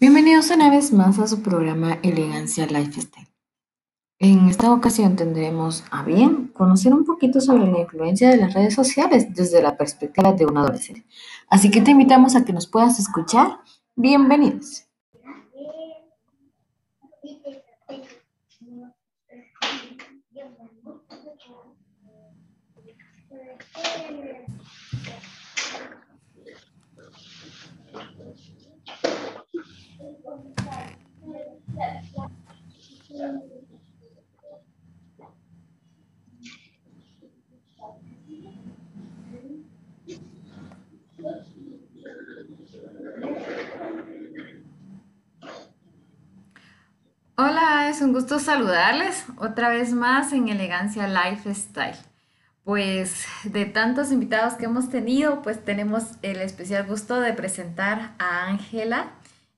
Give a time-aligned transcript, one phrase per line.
[0.00, 3.28] Bienvenidos una vez más a su programa Elegancia Lifestyle.
[4.18, 8.72] En esta ocasión tendremos a bien conocer un poquito sobre la influencia de las redes
[8.72, 11.04] sociales desde la perspectiva de un adolescente.
[11.50, 13.58] Así que te invitamos a que nos puedas escuchar.
[13.94, 14.86] Bienvenidos.
[47.36, 51.96] Hola, es un gusto saludarles otra vez más en Elegancia Lifestyle.
[52.64, 58.44] Pues de tantos invitados que hemos tenido, pues tenemos el especial gusto de presentar a
[58.48, 59.12] Ángela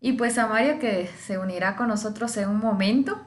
[0.04, 3.24] y pues a Mario que se unirá con nosotros en un momento.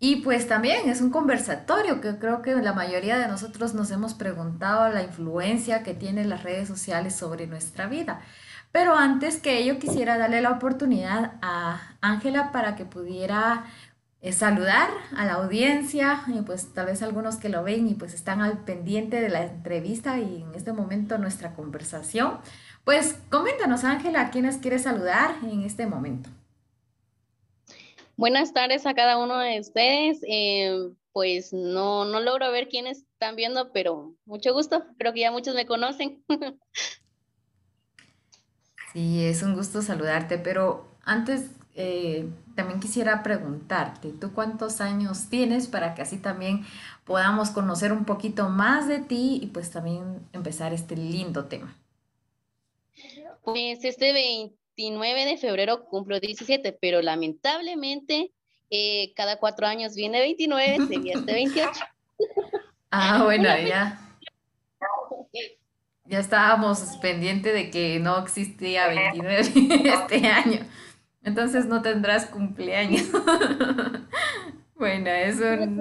[0.00, 4.14] Y pues también es un conversatorio que creo que la mayoría de nosotros nos hemos
[4.14, 8.22] preguntado la influencia que tienen las redes sociales sobre nuestra vida.
[8.72, 13.66] Pero antes que ello quisiera darle la oportunidad a Ángela para que pudiera
[14.20, 18.14] eh, saludar a la audiencia y pues tal vez algunos que lo ven y pues
[18.14, 22.38] están al pendiente de la entrevista y en este momento nuestra conversación.
[22.84, 26.30] Pues coméntanos Ángela, ¿a quiénes quieres saludar en este momento?
[28.16, 30.20] Buenas tardes a cada uno de ustedes.
[30.28, 34.84] Eh, pues no, no logro ver quiénes están viendo, pero mucho gusto.
[34.98, 36.22] Creo que ya muchos me conocen.
[38.92, 45.68] Sí, es un gusto saludarte, pero antes eh, también quisiera preguntarte, ¿tú cuántos años tienes
[45.68, 46.66] para que así también
[47.04, 51.76] podamos conocer un poquito más de ti y pues también empezar este lindo tema?
[53.42, 58.32] Pues este 29 de febrero cumplo 17, pero lamentablemente
[58.70, 61.70] eh, cada cuatro años viene 29, se vierte 28.
[62.90, 63.98] Ah, bueno, ya.
[66.04, 69.40] Ya estábamos pendientes de que no existía 29
[69.84, 70.60] este año.
[71.22, 73.04] Entonces no tendrás cumpleaños.
[74.74, 75.80] bueno, es un...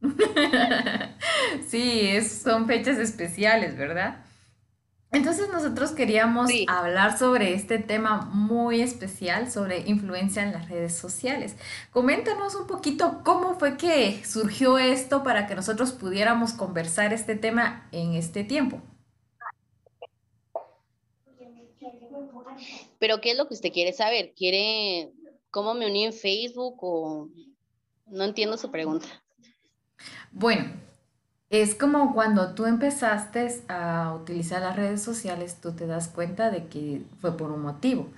[1.68, 4.25] sí, son fechas especiales, ¿verdad?
[5.16, 11.56] Entonces nosotros queríamos hablar sobre este tema muy especial, sobre influencia en las redes sociales.
[11.90, 17.88] Coméntanos un poquito cómo fue que surgió esto para que nosotros pudiéramos conversar este tema
[17.92, 18.82] en este tiempo.
[22.98, 24.34] Pero ¿qué es lo que usted quiere saber?
[24.36, 25.12] ¿Quiere
[25.50, 27.30] cómo me uní en Facebook o
[28.04, 29.06] no entiendo su pregunta?
[30.30, 30.85] Bueno,
[31.50, 36.66] es como cuando tú empezaste a utilizar las redes sociales, tú te das cuenta de
[36.66, 38.08] que fue por un motivo.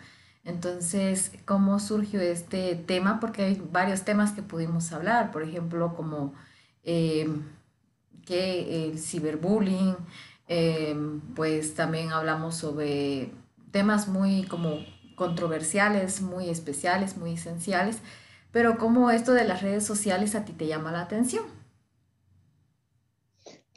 [0.45, 3.21] Entonces, ¿cómo surgió este tema?
[3.21, 6.33] Porque hay varios temas que pudimos hablar, por ejemplo, como
[6.85, 7.29] eh,
[8.25, 9.97] que el ciberbullying,
[10.49, 10.97] eh,
[11.37, 13.33] pues también hablamos sobre
[13.71, 14.79] temas muy como
[15.17, 17.99] controversiales, muy especiales, muy esenciales,
[18.53, 21.58] pero ¿cómo esto de las redes sociales a ti te llama la atención?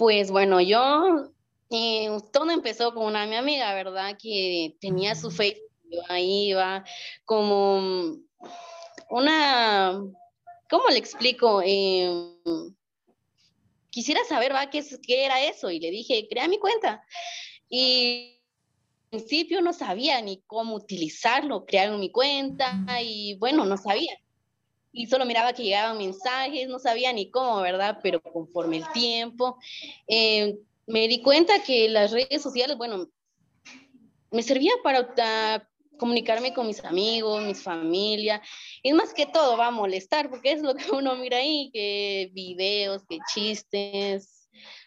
[0.01, 1.31] Pues bueno, yo,
[1.69, 4.17] eh, todo empezó con una mi amiga, ¿verdad?
[4.19, 5.69] Que tenía su Facebook,
[6.09, 6.83] ahí iba
[7.23, 8.17] como
[9.11, 10.01] una,
[10.71, 11.61] ¿cómo le explico?
[11.63, 12.75] Em,
[13.91, 14.71] quisiera saber, ¿va?
[14.71, 15.69] ¿Qué, ¿Qué era eso?
[15.69, 17.05] Y le dije, crea mi cuenta.
[17.69, 18.41] Y
[19.11, 22.73] principio no sabía ni cómo utilizarlo, crearon mi cuenta
[23.03, 24.17] y bueno, no sabía.
[24.91, 27.99] Y solo miraba que llegaban mensajes, no sabía ni cómo, ¿verdad?
[28.03, 29.57] Pero conforme el tiempo,
[30.07, 30.57] eh,
[30.87, 33.07] me di cuenta que las redes sociales, bueno,
[34.31, 38.41] me servían para comunicarme con mis amigos, mis familia,
[38.81, 42.31] y más que todo va a molestar, porque es lo que uno mira ahí, que
[42.33, 44.41] videos, que chistes,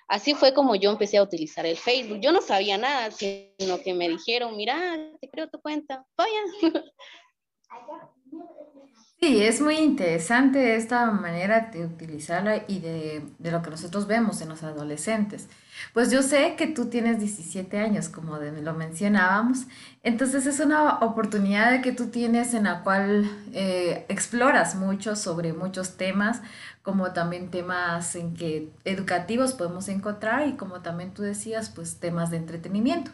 [0.09, 2.21] Así fue como yo empecé a utilizar el Facebook.
[2.21, 4.77] Yo no sabía nada, sino que me dijeron, mira,
[5.21, 6.41] te creo tu cuenta, vaya.
[9.21, 14.43] Sí, es muy interesante esta manera de utilizarla y de, de, lo que nosotros vemos
[14.43, 15.49] en los adolescentes.
[15.95, 19.67] Pues yo sé que tú tienes 17 años, como de, lo mencionábamos,
[20.03, 23.25] entonces es una oportunidad que tú tienes en la cual
[23.55, 26.43] eh, exploras mucho sobre muchos temas,
[26.83, 32.31] como también temas en que educativos podemos encontrar y como también tú decías, pues temas
[32.31, 33.11] de entretenimiento.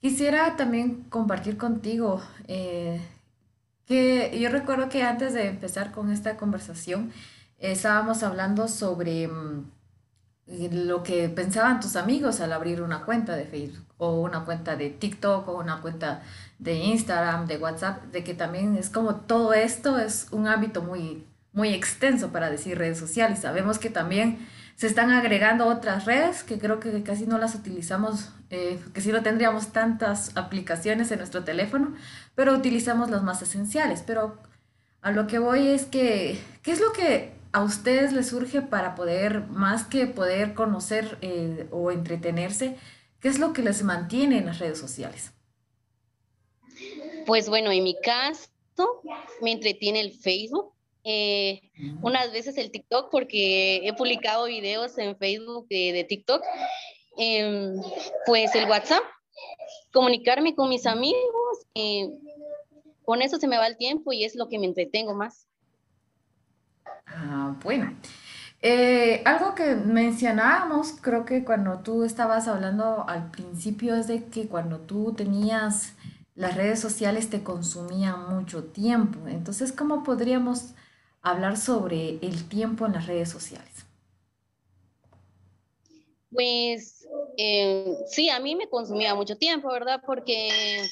[0.00, 3.00] Quisiera también compartir contigo eh,
[3.88, 7.10] que yo recuerdo que antes de empezar con esta conversación
[7.58, 9.64] estábamos hablando sobre mm,
[10.86, 14.90] lo que pensaban tus amigos al abrir una cuenta de Facebook o una cuenta de
[14.90, 16.22] TikTok o una cuenta
[16.58, 21.26] de Instagram, de WhatsApp, de que también es como todo esto es un ámbito muy,
[21.52, 23.40] muy extenso para decir redes sociales.
[23.40, 24.46] Sabemos que también
[24.78, 29.10] se están agregando otras redes que creo que casi no las utilizamos, eh, que sí
[29.10, 31.96] no tendríamos tantas aplicaciones en nuestro teléfono,
[32.36, 34.04] pero utilizamos las más esenciales.
[34.06, 34.38] Pero
[35.00, 38.94] a lo que voy es que, ¿qué es lo que a ustedes les surge para
[38.94, 42.76] poder, más que poder conocer eh, o entretenerse,
[43.18, 45.32] qué es lo que les mantiene en las redes sociales?
[47.26, 48.48] Pues bueno, en mi caso
[49.42, 50.72] me entretiene el Facebook,
[51.10, 51.62] eh,
[52.02, 56.42] unas veces el TikTok porque he publicado videos en Facebook de, TikTok,
[57.16, 57.80] em,
[58.26, 59.02] pues el WhatsApp,
[59.90, 62.10] comunicarme con mis amigos, eh,
[63.06, 65.46] con eso se me va el tiempo y es lo que me entretengo más.
[67.06, 67.96] Ah, bueno.
[68.60, 74.46] Eh, algo que mencionábamos, creo que cuando tú estabas hablando al principio, es de que
[74.46, 75.94] cuando tú tenías
[76.34, 79.26] las redes sociales te consumían mucho tiempo.
[79.26, 80.74] Entonces, ¿cómo podríamos
[81.30, 83.86] hablar sobre el tiempo en las redes sociales?
[86.30, 90.02] Pues eh, sí, a mí me consumía mucho tiempo, ¿verdad?
[90.04, 90.88] Porque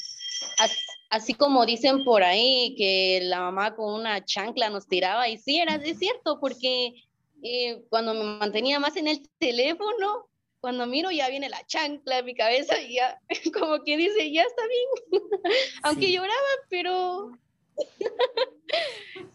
[1.11, 5.59] así como dicen por ahí que la mamá con una chancla nos tiraba, y sí,
[5.59, 6.95] era es cierto, porque
[7.43, 10.29] eh, cuando me mantenía más en el teléfono,
[10.61, 13.21] cuando miro ya viene la chancla en mi cabeza y ya
[13.59, 15.23] como que dice, ya está bien,
[15.83, 16.35] aunque lloraba,
[16.69, 17.33] pero...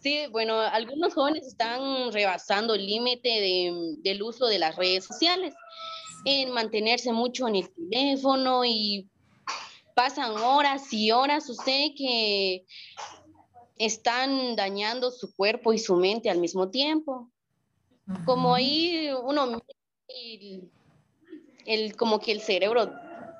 [0.00, 5.54] sí, bueno, algunos jóvenes están rebasando el límite de, del uso de las redes sociales,
[6.24, 9.08] en mantenerse mucho en el teléfono y
[9.94, 12.64] pasan horas y horas, usted que
[13.78, 17.30] están dañando su cuerpo y su mente al mismo tiempo.
[18.24, 19.62] Como ahí uno,
[21.66, 22.92] el, como que el cerebro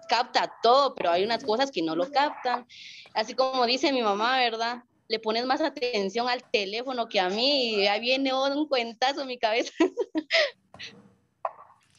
[0.09, 2.67] capta todo, pero hay unas cosas que no lo captan.
[3.15, 4.85] Así como dice mi mamá, ¿verdad?
[5.13, 9.27] Le pones más atención al teléfono que a mí y ya viene un cuentazo en
[9.27, 9.73] mi cabeza.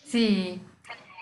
[0.05, 0.61] Sí,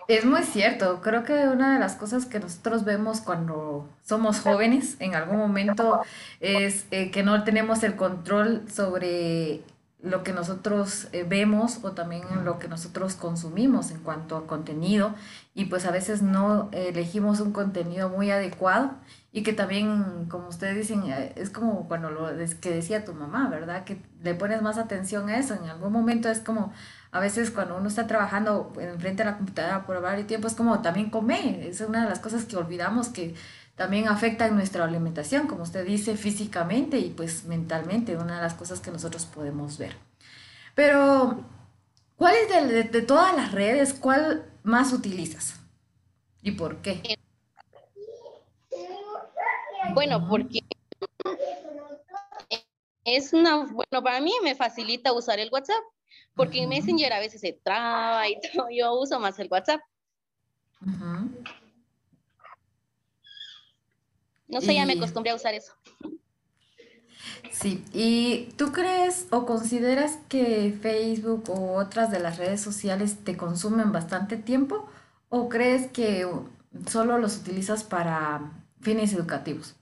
[0.10, 4.98] es muy cierto, creo que una de las cosas que nosotros vemos cuando somos jóvenes
[5.00, 6.02] en algún momento
[6.42, 9.62] es eh, que no tenemos el control sobre
[10.02, 15.16] lo que nosotros eh, vemos o también lo que nosotros consumimos en cuanto a contenido
[15.54, 18.92] y pues a veces no elegimos un contenido muy adecuado
[19.34, 22.28] y que también, como ustedes dicen, eh, es como cuando lo
[22.60, 23.86] que decía tu mamá, ¿verdad?
[23.86, 25.54] Que le pones más atención a eso.
[25.54, 26.74] En algún momento es como,
[27.12, 30.82] a veces cuando uno está trabajando enfrente de la computadora por varios tiempo, es como
[30.82, 31.62] también comer.
[31.62, 33.34] Es una de las cosas que olvidamos que
[33.76, 38.54] también afecta en nuestra alimentación, como usted dice, físicamente y pues mentalmente, una de las
[38.54, 39.96] cosas que nosotros podemos ver.
[40.76, 41.40] Pero,
[42.18, 45.56] ¿cuál es de, de todas las redes, cuál más utilizas?
[46.42, 47.02] ¿Y por qué?
[49.94, 50.60] Bueno, porque
[53.06, 55.84] es una, bueno, para mí me facilita usar el WhatsApp,
[56.36, 59.82] porque en Messenger a veces se traba y todo, yo uso más el WhatsApp.
[64.48, 65.74] No sé, ya me acostumbré a usar eso.
[67.52, 73.38] Sí, ¿y tú crees o consideras que Facebook o otras de las redes sociales te
[73.38, 74.90] consumen bastante tiempo
[75.30, 76.28] o crees que
[76.88, 78.52] solo los utilizas para
[78.82, 79.76] fines educativos?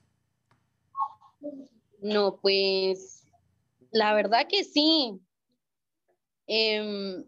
[2.02, 3.28] No, pues
[3.92, 5.20] la verdad que sí.
[6.48, 7.26] Em,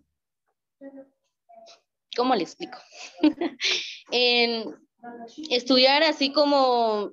[2.15, 2.77] ¿Cómo le explico?
[4.11, 4.75] en
[5.49, 7.11] estudiar así como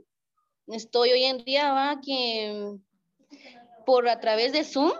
[0.68, 2.78] estoy hoy en día, va, que
[3.86, 4.92] por a través de Zoom,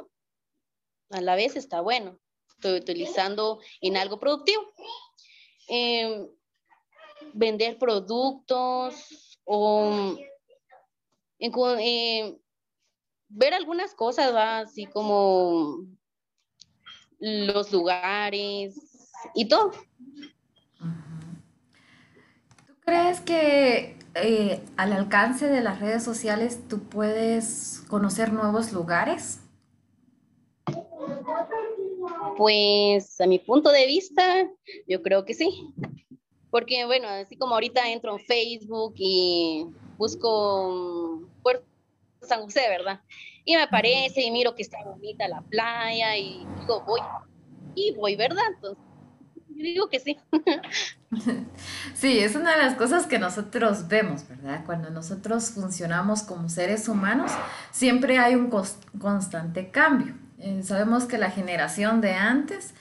[1.11, 2.19] a la vez está bueno.
[2.49, 4.73] Estoy utilizando en algo productivo.
[5.69, 6.29] Em,
[7.35, 10.17] vender productos o
[11.39, 12.41] en,
[13.29, 14.61] ver algunas cosas, ¿va?
[14.61, 15.87] así como
[17.21, 18.75] los lugares
[19.35, 19.73] y todo.
[22.67, 29.41] ¿Tú crees que eh, al alcance de las redes sociales tú puedes conocer nuevos lugares?
[32.37, 34.49] Pues a mi punto de vista,
[34.87, 35.75] yo creo que sí.
[36.51, 39.67] Porque bueno, así como ahorita entro en Facebook y
[39.99, 41.08] busco
[42.29, 43.01] San José, ¿verdad?
[43.45, 47.01] Y me aparece y miro que está bonita la playa y digo, voy.
[47.75, 48.45] Y voy, ¿verdad?
[48.55, 48.85] Entonces,
[49.49, 50.19] yo digo que sí.
[51.95, 54.63] Sí, es una de las cosas que nosotros vemos, ¿verdad?
[54.67, 57.33] Cuando nosotros funcionamos como seres humanos,
[57.73, 58.51] siempre hay un
[59.01, 60.15] constante cambio.
[60.39, 62.75] Eh, sabemos que la generación de antes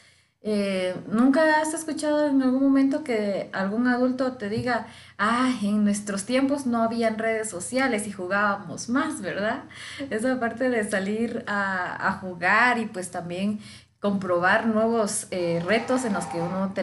[0.50, 4.88] eh, ¿Nunca has escuchado en algún momento que algún adulto te diga,
[5.18, 9.66] ah, en nuestros tiempos no habían redes sociales y jugábamos más, ¿verdad?
[10.10, 13.60] Esa parte de salir a, jugar y pues también
[14.00, 16.74] comprobar nuevos eh, retos en los que uno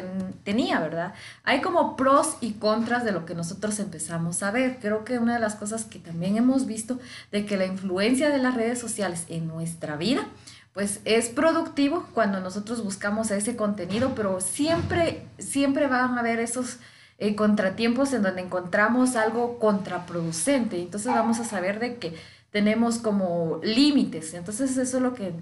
[0.42, 1.14] tenía, ¿verdad?
[1.42, 4.78] Hay como pros y contras de lo que nosotros empezamos a ver.
[4.78, 6.98] Creo que una de las cosas que también hemos visto
[7.32, 10.26] de que la influencia de las redes sociales en nuestra vida,
[10.74, 16.78] pues es productivo cuando nosotros buscamos ese contenido, pero siempre, siempre van a haber esos
[17.18, 20.82] eh, contratiempos en donde encontramos algo contraproducente.
[20.82, 22.16] Entonces vamos a saber de que
[22.50, 24.34] tenemos como límites.
[24.34, 25.32] Entonces eso es lo que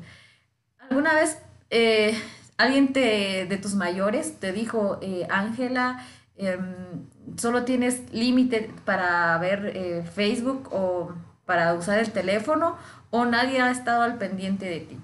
[0.79, 1.39] alguna vez
[1.71, 2.15] eh,
[2.59, 7.07] alguien de tus mayores te dijo, eh, Ángela, em,
[7.39, 11.15] solo tienes límite para ver Facebook o
[11.47, 12.77] para usar el teléfono
[13.11, 14.99] o nadie ha estado al pendiente de ti?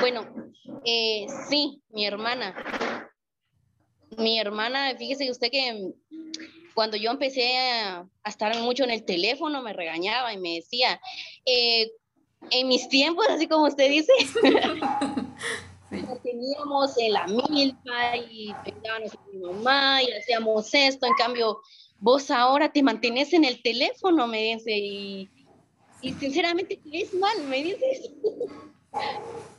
[0.00, 0.26] Bueno,
[1.48, 2.54] sí, mi hermana.
[4.16, 5.94] Mi hermana, fíjese usted que
[6.74, 11.00] cuando yo empecé a, estar mucho en el teléfono me regañaba y me decía,
[12.50, 14.12] en mis tiempos, así como usted dice,
[16.22, 21.60] teníamos en la milpa y pegábamos a mi mamá y hacíamos esto, en cambio,
[21.98, 25.28] vos ahora te mantenés en el teléfono, me dice, y,
[26.02, 28.14] y sinceramente es mal, me dice.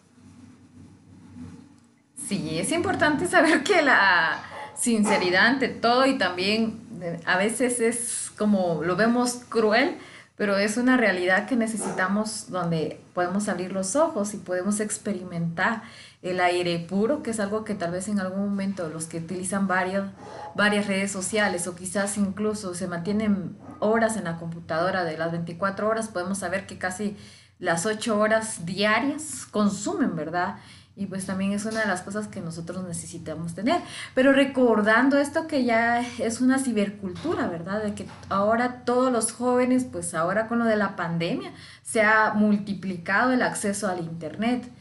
[2.27, 4.41] Sí, es importante saber que la
[4.75, 9.97] sinceridad ante todo y también eh, a veces es como lo vemos cruel,
[10.35, 15.83] pero es una realidad que necesitamos donde podemos abrir los ojos y podemos experimentar
[16.23, 19.67] el aire puro, que es algo que tal vez en algún momento los que utilizan
[19.67, 20.09] varias,
[20.55, 25.87] varias redes sociales o quizás incluso se mantienen horas en la computadora de las 24
[25.87, 27.15] horas, podemos saber que casi
[27.59, 30.57] las 8 horas diarias consumen, ¿verdad?
[30.97, 33.81] Y pues también es una de las cosas que nosotros necesitamos tener.
[34.13, 37.83] Pero recordando esto que ya es una cibercultura, ¿verdad?
[37.83, 42.33] De que ahora todos los jóvenes, pues ahora con lo de la pandemia, se ha
[42.33, 44.71] multiplicado el acceso al Internet.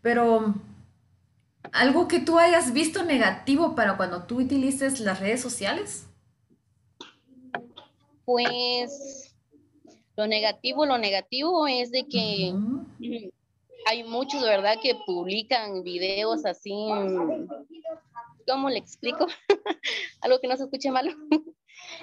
[0.00, 0.54] Pero
[1.72, 6.06] algo que tú hayas visto negativo para cuando tú utilices las redes sociales.
[8.24, 9.34] Pues
[10.16, 12.54] lo negativo, lo negativo es de que
[13.86, 16.72] hay muchos, de verdad, que publican videos así,
[18.46, 19.26] ¿cómo le explico?
[20.20, 21.12] Algo que no se escuche malo.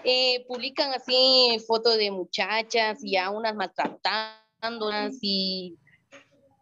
[0.03, 5.75] Eh, publican así fotos de muchachas y a unas maltratándolas y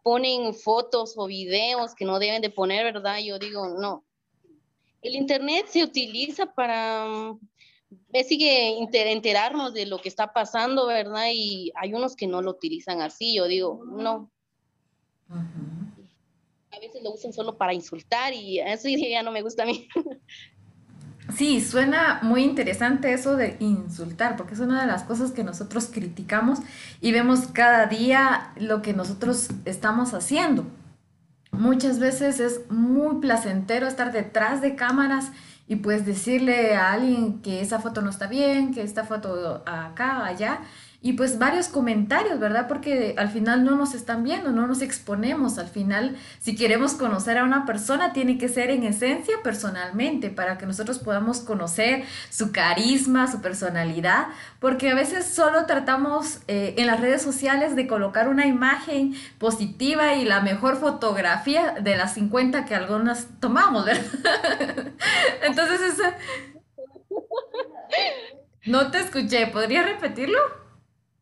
[0.03, 3.19] ponen fotos o videos que no deben de poner, ¿verdad?
[3.19, 4.05] Yo digo, no.
[5.01, 7.35] El Internet se utiliza para
[8.27, 11.27] sigue enterarnos de lo que está pasando, ¿verdad?
[11.33, 13.35] Y hay unos que no lo utilizan así.
[13.35, 14.31] Yo digo, no,
[15.29, 19.87] a veces lo usan solo para insultar y eso ya no me gusta a mí.
[21.35, 25.89] Sí, suena muy interesante eso de insultar, porque es una de las cosas que nosotros
[25.91, 26.59] criticamos
[27.01, 30.65] y vemos cada día lo que nosotros estamos haciendo.
[31.51, 35.31] Muchas veces es muy placentero estar detrás de cámaras
[35.67, 40.25] y pues decirle a alguien que esa foto no está bien, que esta foto acá,
[40.25, 40.61] allá,
[41.01, 42.67] y pues varios comentarios, ¿verdad?
[42.67, 45.57] Porque al final no nos están viendo, no nos exponemos.
[45.57, 50.57] Al final, si queremos conocer a una persona, tiene que ser en esencia personalmente, para
[50.57, 54.27] que nosotros podamos conocer su carisma, su personalidad,
[54.59, 60.15] porque a veces solo tratamos eh, en las redes sociales de colocar una imagen positiva
[60.15, 64.03] y la mejor fotografía de las 50 que algunas tomamos, ¿verdad?
[65.43, 66.03] Entonces, eso...
[68.65, 70.58] No te escuché, ¿podrías repetirlo?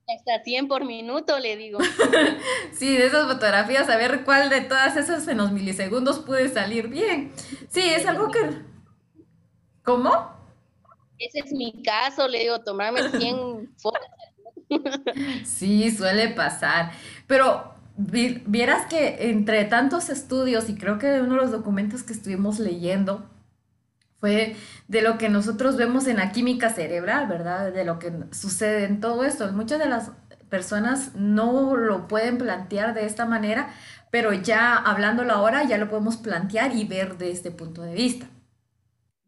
[0.07, 1.79] Hasta 100 por minuto, le digo.
[2.71, 6.87] sí, de esas fotografías, a ver cuál de todas esas en los milisegundos puede salir
[6.87, 7.33] bien.
[7.69, 8.39] Sí, es algo que...
[9.83, 10.31] ¿Cómo?
[11.19, 14.09] Ese es mi caso, le digo, tomarme 100 fotos.
[15.43, 16.91] sí, suele pasar.
[17.25, 22.59] Pero vieras que entre tantos estudios, y creo que uno de los documentos que estuvimos
[22.59, 23.29] leyendo,
[24.27, 27.71] de lo que nosotros vemos en la química cerebral, ¿verdad?
[27.71, 29.51] De lo que sucede en todo esto.
[29.53, 30.11] Muchas de las
[30.49, 33.69] personas no lo pueden plantear de esta manera,
[34.11, 38.27] pero ya hablándolo ahora ya lo podemos plantear y ver de este punto de vista.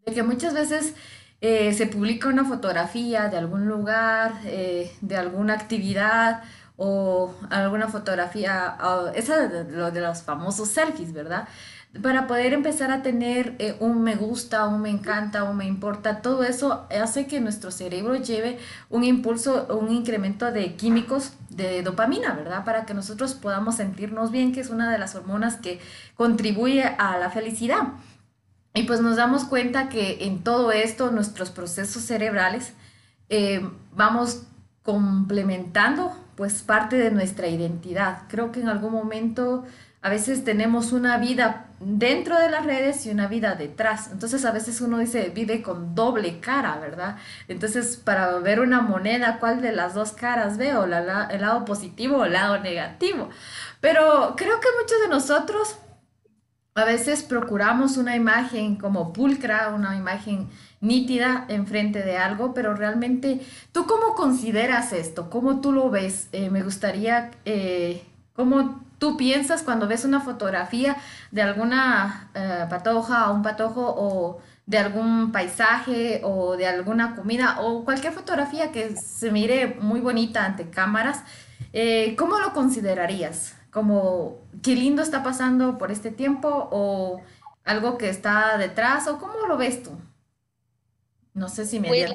[0.06, 0.96] De que muchas veces
[1.42, 6.44] eh, se publica una fotografía de algún lugar, eh, de alguna actividad
[6.78, 8.78] o alguna fotografía,
[9.14, 11.48] esa de, lo de los famosos selfies, ¿verdad?
[12.04, 16.22] Para poder empezar a tener eh, un me gusta, un me encanta, un me importa,
[16.22, 22.34] todo eso hace que nuestro cerebro lleve un impulso, un incremento de químicos de dopamina,
[22.34, 22.64] ¿verdad?
[22.64, 25.80] Para que nosotros podamos sentirnos bien, que es una de las hormonas que
[26.16, 27.88] contribuye a la felicidad.
[28.76, 32.74] Y pues nos damos cuenta que en todo esto nuestros procesos cerebrales
[33.30, 34.44] eh, vamos
[34.84, 38.24] complementando pues parte de nuestra identidad.
[38.30, 39.66] Creo que en algún momento
[40.02, 44.10] a veces tenemos una vida dentro de las redes y una vida detrás.
[44.12, 47.18] Entonces a veces uno dice, vive con doble cara, ¿verdad?
[47.48, 50.86] Entonces para ver una moneda, ¿cuál de las dos caras veo?
[50.86, 53.30] ¿El lado positivo o el lado negativo?
[53.82, 55.78] Pero creo que muchos de nosotros
[56.76, 63.42] a veces procuramos una imagen como pulcra, una imagen nítida enfrente de algo, pero realmente,
[63.74, 65.30] ¿tú cómo consideras esto?
[65.30, 66.30] ¿Cómo tú lo ves?
[66.32, 70.98] Eh, me gustaría, eh, ¿cómo tú piensas cuando ves una fotografía
[71.32, 77.60] de alguna eh, patoja o un patojo o de algún paisaje o de alguna comida
[77.62, 81.24] o cualquier fotografía que se mire muy bonita ante cámaras?
[82.18, 83.56] ¿Cómo lo considerarías?
[83.72, 87.22] ¿Como qué lindo está pasando por este tiempo o
[87.64, 89.92] algo que está detrás o cómo lo ves tú?
[91.34, 92.12] No sé si me pues,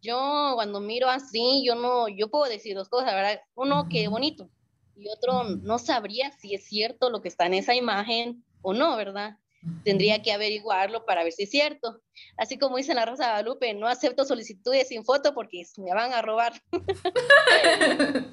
[0.00, 3.40] yo cuando miro así, yo no, yo puedo decir dos cosas, ¿verdad?
[3.56, 4.48] Uno, que bonito,
[4.96, 8.96] y otro, no sabría si es cierto lo que está en esa imagen o no,
[8.96, 9.36] ¿verdad?
[9.84, 12.00] Tendría que averiguarlo para ver si es cierto.
[12.36, 16.22] Así como dice la Rosa Guadalupe, no acepto solicitudes sin foto porque me van a
[16.22, 16.52] robar.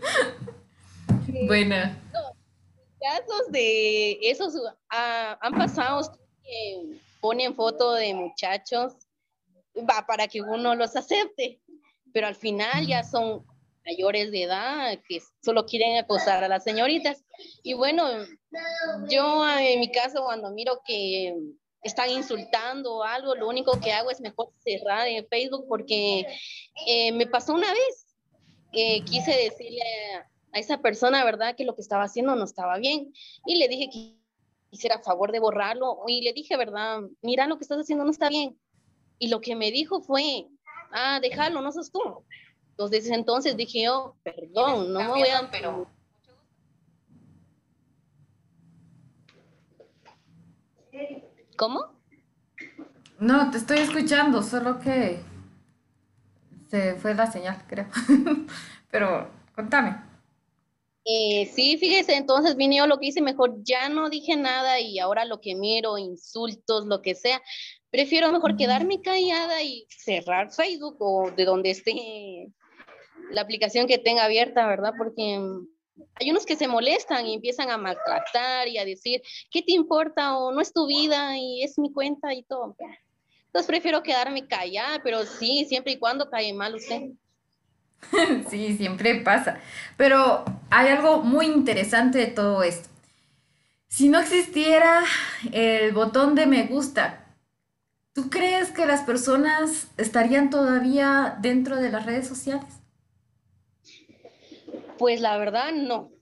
[1.47, 1.99] Buena.
[3.01, 4.53] casos de esos
[4.89, 8.93] ah, han pasado que ponen foto de muchachos
[9.77, 11.59] va para que uno los acepte,
[12.13, 13.45] pero al final ya son
[13.85, 17.23] mayores de edad que solo quieren acosar a las señoritas.
[17.63, 18.05] Y bueno,
[19.09, 21.35] yo en mi caso cuando miro que
[21.83, 26.25] están insultando o algo, lo único que hago es mejor cerrar en Facebook porque
[26.87, 28.15] eh, me pasó una vez
[28.71, 29.81] que quise decirle
[30.51, 33.13] a esa persona, ¿verdad?, que lo que estaba haciendo no estaba bien.
[33.45, 34.15] Y le dije que
[34.71, 37.01] hiciera favor de borrarlo y le dije, ¿verdad?
[37.21, 38.57] Mira, lo que estás haciendo no está bien.
[39.19, 40.47] Y lo que me dijo fue,
[40.91, 42.25] ah, déjalo, no sos tú.
[42.73, 45.49] Entonces, entonces dije yo, perdón, no me voy a...
[45.51, 45.87] Pero...
[51.55, 51.85] ¿Cómo?
[53.19, 55.21] No, te estoy escuchando, solo que
[56.67, 57.87] se fue la señal, creo.
[58.91, 59.95] pero contame.
[61.05, 64.97] Eh, sí, fíjese, entonces vine yo lo que hice mejor, ya no dije nada y
[64.99, 67.41] ahora lo que miro, insultos, lo que sea,
[67.91, 72.51] prefiero mejor quedarme callada y cerrar Facebook o de donde esté
[73.31, 74.93] la aplicación que tenga abierta, ¿verdad?
[74.97, 75.39] Porque
[76.15, 80.37] hay unos que se molestan y empiezan a maltratar y a decir, ¿qué te importa?
[80.37, 82.75] O no es tu vida y es mi cuenta y todo.
[83.45, 87.01] Entonces prefiero quedarme callada, pero sí, siempre y cuando cae mal usted.
[88.49, 89.59] Sí, siempre pasa.
[89.95, 92.89] Pero hay algo muy interesante de todo esto.
[93.87, 95.03] Si no existiera
[95.53, 97.23] el botón de me gusta
[98.13, 102.82] ¿Tú crees que las personas estarían todavía dentro de las redes sociales?
[105.03, 106.13] Pues la verdad no.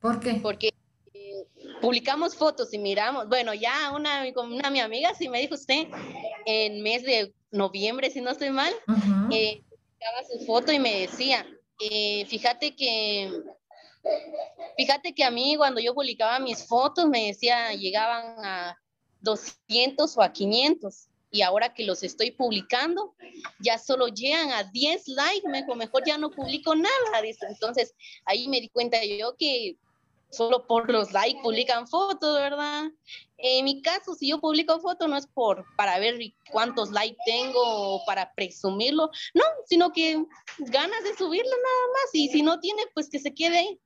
[0.00, 0.34] ¿Por qué?
[0.34, 0.72] Porque
[1.14, 1.44] eh,
[1.80, 5.88] publicamos fotos y miramos, bueno, ya una, una mi amiga sí me dijo usted,
[6.46, 8.72] en mes de noviembre, si no estoy mal,
[9.32, 11.44] eh, publicaba su foto y me decía,
[11.80, 13.32] eh, fíjate que,
[14.76, 18.78] fíjate que a mí cuando yo publicaba mis fotos me decía, llegaban a
[19.22, 23.14] 200 o a 500 y ahora que los estoy publicando,
[23.58, 27.22] ya solo llegan a 10 likes, mejor, mejor ya no publico nada.
[27.48, 27.94] Entonces
[28.26, 29.76] ahí me di cuenta yo que
[30.30, 32.84] solo por los likes publican fotos, ¿verdad?
[33.38, 36.18] En mi caso, si yo publico fotos no es por para ver
[36.50, 40.22] cuántos likes tengo o para presumirlo, no, sino que
[40.58, 43.80] ganas de subirlo nada más y si no tiene, pues que se quede ahí.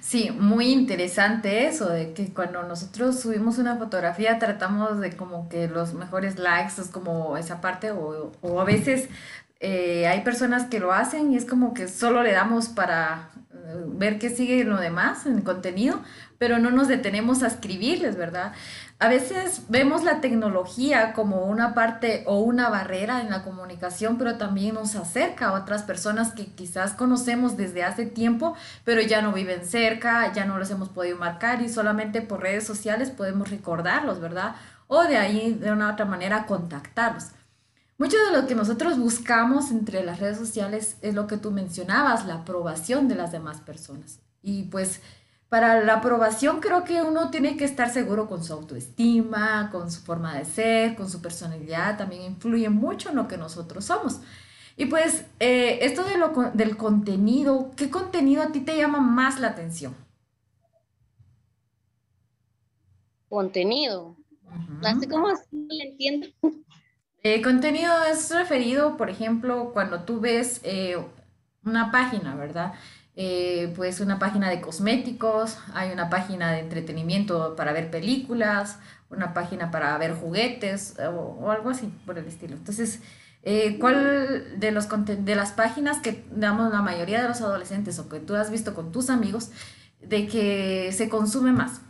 [0.00, 5.68] Sí, muy interesante eso, de que cuando nosotros subimos una fotografía tratamos de como que
[5.68, 9.08] los mejores likes es como esa parte, o, o a veces
[9.60, 13.84] eh, hay personas que lo hacen y es como que solo le damos para eh,
[13.86, 16.00] ver qué sigue lo demás, en el contenido,
[16.38, 18.52] pero no nos detenemos a escribirles, ¿verdad?
[19.00, 24.38] A veces vemos la tecnología como una parte o una barrera en la comunicación, pero
[24.38, 29.32] también nos acerca a otras personas que quizás conocemos desde hace tiempo, pero ya no
[29.32, 34.18] viven cerca, ya no los hemos podido marcar y solamente por redes sociales podemos recordarlos,
[34.18, 34.56] ¿verdad?
[34.88, 37.26] O de ahí de una u otra manera contactarlos.
[37.98, 42.26] Mucho de lo que nosotros buscamos entre las redes sociales es lo que tú mencionabas,
[42.26, 44.18] la aprobación de las demás personas.
[44.42, 45.00] Y pues
[45.48, 50.02] para la aprobación creo que uno tiene que estar seguro con su autoestima, con su
[50.02, 54.20] forma de ser, con su personalidad, también influye mucho en lo que nosotros somos.
[54.76, 59.40] Y pues eh, esto de lo, del contenido, ¿qué contenido a ti te llama más
[59.40, 59.94] la atención?
[63.28, 64.16] Contenido.
[64.82, 66.28] Así como así le entiendo.
[67.22, 70.96] Eh, contenido es referido, por ejemplo, cuando tú ves eh,
[71.64, 72.74] una página, ¿verdad?
[73.20, 78.78] Eh, pues una página de cosméticos, hay una página de entretenimiento para ver películas,
[79.10, 82.54] una página para ver juguetes o, algo así por el estilo.
[82.54, 83.00] Entonces,
[83.42, 88.08] eh, ¿cuál de, los, de las páginas que, damos la mayoría de los adolescentes o
[88.08, 89.50] que tú has visto con tus amigos,
[90.00, 91.80] de que se consume más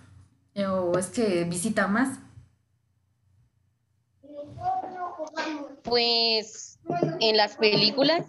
[0.55, 2.21] eh, o es que visita más?
[5.83, 6.79] Pues
[7.21, 8.25] en las películas,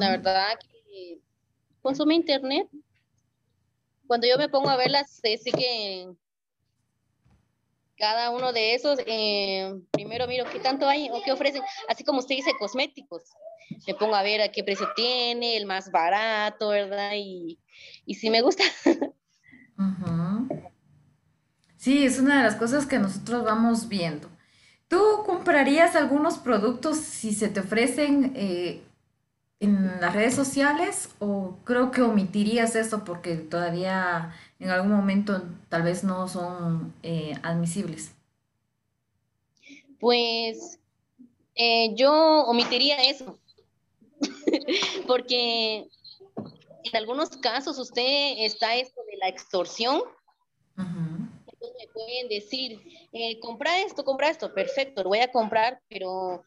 [0.00, 0.58] la verdad
[1.84, 2.66] consume internet.
[4.06, 6.08] Cuando yo me pongo a verlas, sé que
[7.96, 12.20] cada uno de esos, eh, primero miro qué tanto hay o qué ofrecen, así como
[12.20, 13.22] usted dice, cosméticos.
[13.86, 17.12] Me pongo a ver a qué precio tiene, el más barato, ¿verdad?
[17.16, 17.58] Y,
[18.06, 18.64] y sí me gusta.
[21.76, 24.30] Sí, es una de las cosas que nosotros vamos viendo.
[24.88, 28.82] ¿Tú comprarías algunos productos si se te ofrecen eh,
[29.60, 35.82] en las redes sociales o creo que omitirías eso porque todavía en algún momento tal
[35.82, 38.12] vez no son eh, admisibles?
[40.00, 40.78] Pues
[41.54, 42.12] eh, yo
[42.46, 43.38] omitiría eso,
[45.06, 45.86] porque
[46.84, 50.02] en algunos casos usted está esto de la extorsión.
[50.76, 56.42] Entonces me pueden decir, eh, compra esto, compra esto, perfecto, lo voy a comprar, pero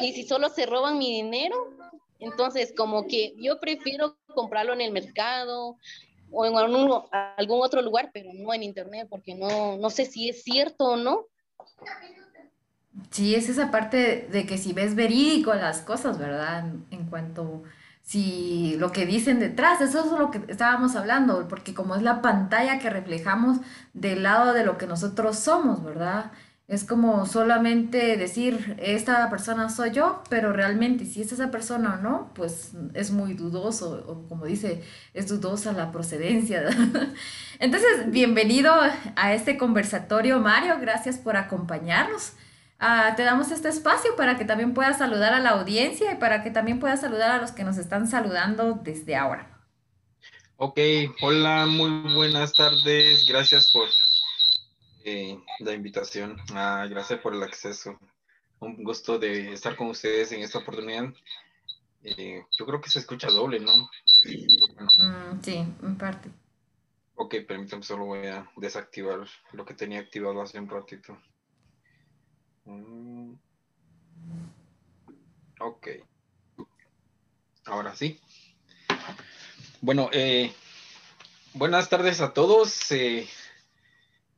[0.00, 1.74] ¿y si solo se roban mi dinero?
[2.22, 5.76] Entonces, como que yo prefiero comprarlo en el mercado
[6.30, 10.42] o en algún, otro lugar, pero no en internet, porque no, no sé si es
[10.42, 11.26] cierto o no.
[13.10, 16.72] Sí, es esa parte de que si ves verídico las cosas, ¿verdad?
[16.90, 17.64] En cuanto
[18.02, 22.20] si lo que dicen detrás, eso es lo que estábamos hablando, porque como es la
[22.20, 23.58] pantalla que reflejamos
[23.92, 26.32] del lado de lo que nosotros somos, ¿verdad?
[26.68, 32.02] Es como solamente decir, esta persona soy yo, pero realmente si es esa persona o
[32.02, 36.64] no, pues es muy dudoso, o como dice, es dudosa la procedencia.
[37.58, 38.72] Entonces, bienvenido
[39.16, 42.32] a este conversatorio, Mario, gracias por acompañarnos.
[42.84, 46.42] Ah, te damos este espacio para que también puedas saludar a la audiencia y para
[46.42, 49.60] que también puedas saludar a los que nos están saludando desde ahora.
[50.56, 50.80] Ok,
[51.20, 53.88] hola, muy buenas tardes, gracias por
[55.04, 56.36] eh, la invitación.
[56.54, 57.98] Ah, gracias por el acceso.
[58.60, 61.12] Un gusto de estar con ustedes en esta oportunidad.
[62.04, 63.72] Eh, yo creo que se escucha doble, ¿no?
[63.76, 66.30] Mm, sí, en parte.
[67.14, 71.16] Ok, permítame, solo voy a desactivar lo que tenía activado hace un ratito.
[72.64, 73.34] Mm.
[75.60, 75.88] Ok.
[77.64, 78.20] Ahora sí.
[79.80, 80.52] Bueno, eh,
[81.54, 82.90] buenas tardes a todos.
[82.90, 83.28] Eh,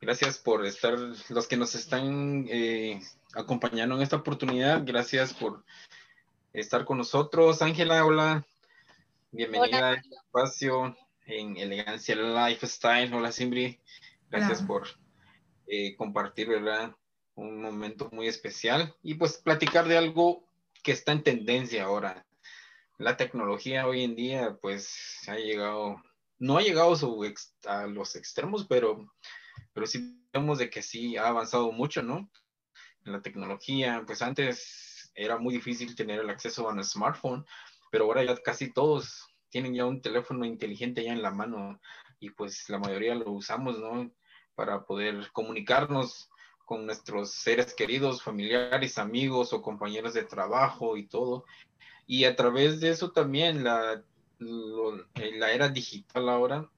[0.04, 0.98] Gracias por estar,
[1.30, 3.00] los que nos están eh,
[3.32, 4.82] acompañando en esta oportunidad.
[4.84, 5.64] Gracias por
[6.52, 7.62] estar con nosotros.
[7.62, 8.46] Ángela, hola.
[9.30, 13.14] Bienvenida al espacio en Elegancia Lifestyle.
[13.14, 13.80] Hola, Simbri.
[14.28, 14.86] Gracias por
[15.68, 16.94] eh, compartir, ¿verdad?
[17.34, 20.46] Un momento muy especial y pues platicar de algo
[20.82, 22.26] que está en tendencia ahora.
[22.98, 25.96] La tecnología hoy en día, pues, ha llegado,
[26.38, 26.94] no ha llegado
[27.64, 29.10] a los extremos, pero
[29.74, 32.30] pero sí vemos de que sí ha avanzado mucho, ¿no?
[33.04, 37.44] En la tecnología, pues antes era muy difícil tener el acceso a un smartphone,
[37.90, 41.80] pero ahora ya casi todos tienen ya un teléfono inteligente ya en la mano
[42.18, 44.10] y pues la mayoría lo usamos, ¿no?
[44.54, 46.30] Para poder comunicarnos
[46.64, 51.44] con nuestros seres queridos, familiares, amigos o compañeros de trabajo y todo.
[52.06, 54.02] Y a través de eso también la,
[54.38, 56.68] la era digital ahora,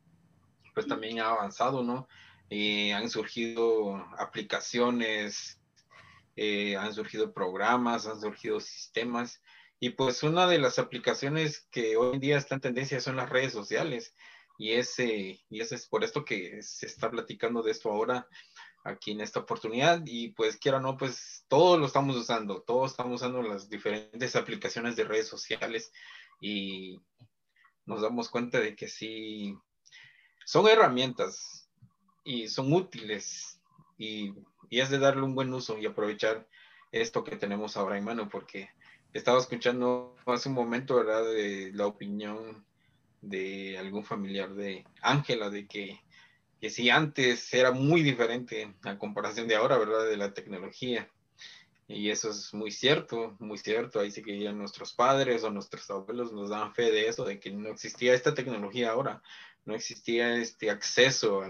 [0.75, 2.09] pues también ha avanzado, ¿no?
[2.51, 5.61] Eh, han surgido aplicaciones,
[6.37, 9.43] eh, han surgido programas, han surgido sistemas.
[9.81, 13.29] Y pues una de las aplicaciones que hoy en día está en tendencia son las
[13.29, 14.15] redes sociales.
[14.59, 18.27] Y ese, y ese es por esto que se está platicando de esto ahora
[18.85, 20.03] aquí en esta oportunidad.
[20.07, 24.37] Y pues quiera o no, pues todos lo estamos usando, todos estamos usando las diferentes
[24.37, 25.93] aplicaciones de redes sociales
[26.41, 26.99] y
[27.85, 29.57] nos damos cuenta de que sí,
[30.45, 31.66] son herramientas,
[32.27, 33.61] y son útiles
[33.97, 34.35] y,
[34.69, 36.47] y, es de darle un buen uso y aprovechar
[36.93, 38.69] esto que tenemos ahora en mano porque
[39.13, 41.25] estaba escuchando hace un momento, ¿verdad?
[41.25, 42.67] De la opinión
[43.23, 46.01] de algún familiar de Ángela, de que,
[46.61, 50.07] que si antes era muy diferente a comparación de ahora, ¿verdad?
[50.07, 51.09] De la tecnología.
[51.89, 54.01] Y eso es muy cierto, muy cierto.
[54.01, 57.39] Ahí sí que ya nuestros padres o nuestros abuelos nos dan fe de eso, de
[57.39, 59.23] que no existía esta tecnología ahora,
[59.65, 61.43] no existía este acceso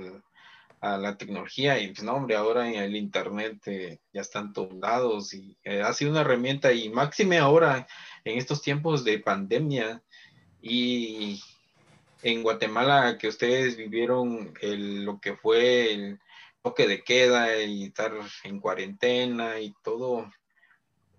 [0.81, 1.79] a la tecnología.
[1.79, 5.93] Y pues no, hombre, ahora en el Internet eh, ya están todos y eh, ha
[5.93, 7.87] sido una herramienta y máxime ahora
[8.25, 10.03] en estos tiempos de pandemia
[10.61, 11.41] y
[12.23, 16.21] en Guatemala que ustedes vivieron lo que fue el
[16.63, 18.13] toque de queda y estar
[18.43, 20.29] en cuarentena y todo,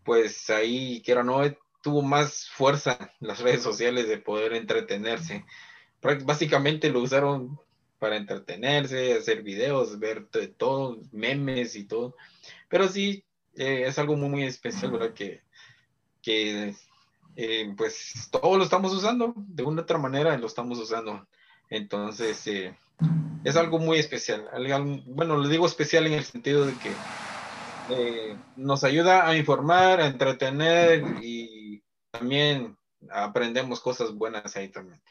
[0.03, 1.41] pues ahí, quiero no,
[1.81, 5.45] tuvo más fuerza las redes sociales de poder entretenerse.
[6.01, 7.57] Básicamente lo usaron
[7.99, 12.15] para entretenerse, hacer videos, ver todo, memes y todo.
[12.69, 13.23] Pero sí,
[13.55, 15.13] eh, es algo muy, muy especial, ¿verdad?
[15.13, 15.41] Que,
[16.21, 16.75] que
[17.35, 21.27] eh, pues todo lo estamos usando, de una otra manera lo estamos usando.
[21.69, 22.77] Entonces, eh,
[23.43, 24.47] es algo muy especial.
[25.05, 26.91] Bueno, le digo especial en el sentido de que
[28.57, 31.81] nos ayuda a informar, a entretener y
[32.11, 32.77] también
[33.09, 35.01] aprendemos cosas buenas ahí también.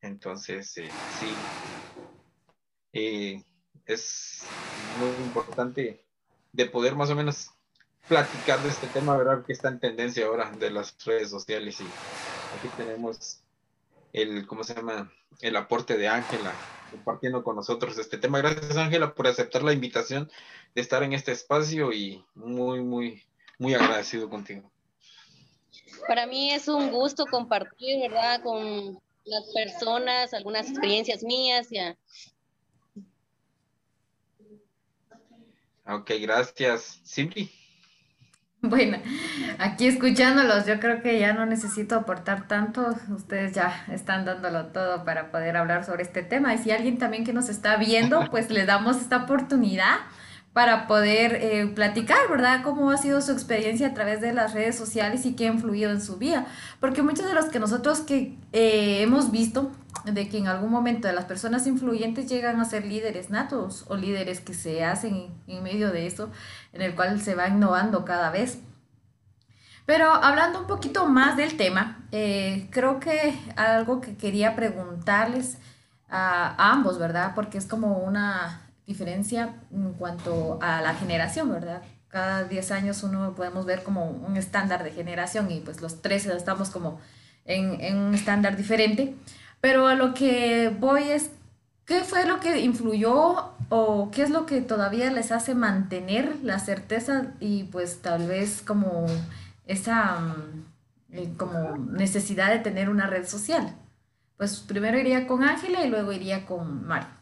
[0.00, 0.82] Entonces, sí,
[2.92, 3.42] eh,
[3.86, 4.42] es
[4.98, 6.04] muy importante
[6.52, 7.50] de poder más o menos
[8.08, 9.44] platicar de este tema, ¿verdad?
[9.44, 13.40] Que está en tendencia ahora de las redes sociales y aquí tenemos
[14.12, 15.10] el, ¿cómo se llama?
[15.40, 16.52] El aporte de Ángela
[16.92, 18.38] compartiendo con nosotros este tema.
[18.38, 20.30] Gracias, Ángela, por aceptar la invitación
[20.74, 23.22] de estar en este espacio y muy, muy,
[23.58, 24.70] muy agradecido contigo.
[26.06, 28.42] Para mí es un gusto compartir, ¿verdad?
[28.42, 31.68] Con las personas, algunas experiencias mías.
[31.70, 31.96] Ya.
[35.94, 37.00] Ok, gracias.
[37.04, 37.50] Simpli.
[38.64, 38.98] Bueno,
[39.58, 45.04] aquí escuchándolos, yo creo que ya no necesito aportar tanto, ustedes ya están dándolo todo
[45.04, 46.54] para poder hablar sobre este tema.
[46.54, 49.96] Y si alguien también que nos está viendo, pues le damos esta oportunidad
[50.52, 52.62] para poder eh, platicar, ¿verdad?
[52.62, 55.90] Cómo ha sido su experiencia a través de las redes sociales y qué ha influido
[55.90, 56.46] en su vida.
[56.78, 59.72] Porque muchos de los que nosotros que eh, hemos visto,
[60.04, 63.96] de que en algún momento de las personas influyentes llegan a ser líderes natos o
[63.96, 66.30] líderes que se hacen en medio de eso,
[66.72, 68.58] en el cual se va innovando cada vez.
[69.86, 75.58] Pero hablando un poquito más del tema, eh, creo que algo que quería preguntarles
[76.08, 77.32] a ambos, ¿verdad?
[77.34, 81.82] Porque es como una diferencia en cuanto a la generación, ¿verdad?
[82.08, 86.36] Cada 10 años uno podemos ver como un estándar de generación y pues los 13
[86.36, 87.00] estamos como
[87.44, 89.14] en, en un estándar diferente.
[89.60, 91.30] Pero a lo que voy es,
[91.86, 96.58] ¿qué fue lo que influyó o qué es lo que todavía les hace mantener la
[96.58, 99.06] certeza y pues tal vez como
[99.66, 100.64] esa mm,
[101.12, 103.76] eh, como necesidad de tener una red social?
[104.36, 107.21] Pues primero iría con Ángela y luego iría con Mario.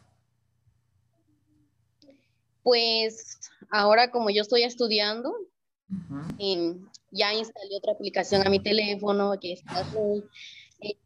[2.63, 5.33] Pues ahora como yo estoy estudiando,
[6.37, 9.63] em, ya instalé otra aplicación a mi teléfono que es
[10.81, 10.97] eh,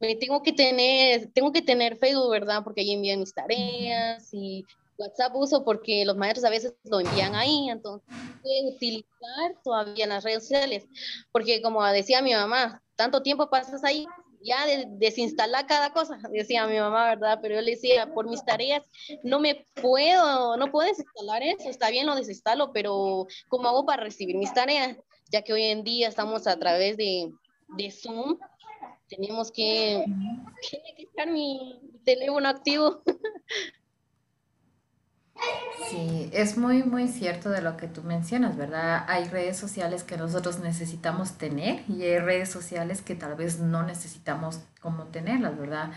[0.00, 2.62] me tengo que tener, tengo que tener Facebook, ¿verdad?
[2.64, 4.64] Porque ahí envían mis tareas y
[4.98, 8.06] WhatsApp uso porque los maestros a veces lo envían ahí, entonces
[8.74, 10.84] utilizar todavía las redes sociales,
[11.32, 14.06] porque como decía mi mamá, tanto tiempo pasas ahí
[14.44, 17.38] ya de, desinstalar cada cosa, decía mi mamá, ¿verdad?
[17.42, 18.82] Pero yo le decía, por mis tareas,
[19.22, 24.04] no me puedo, no puedes instalar eso, está bien, lo desinstalo, pero ¿cómo hago para
[24.04, 24.96] recibir mis tareas?
[25.30, 27.32] Ya que hoy en día estamos a través de,
[27.76, 28.38] de Zoom,
[29.08, 30.04] tenemos que,
[30.70, 33.02] que estar mi teléfono activo.
[35.88, 39.04] Sí, es muy, muy cierto de lo que tú mencionas, ¿verdad?
[39.08, 43.82] Hay redes sociales que nosotros necesitamos tener y hay redes sociales que tal vez no
[43.82, 45.90] necesitamos como tenerlas, ¿verdad?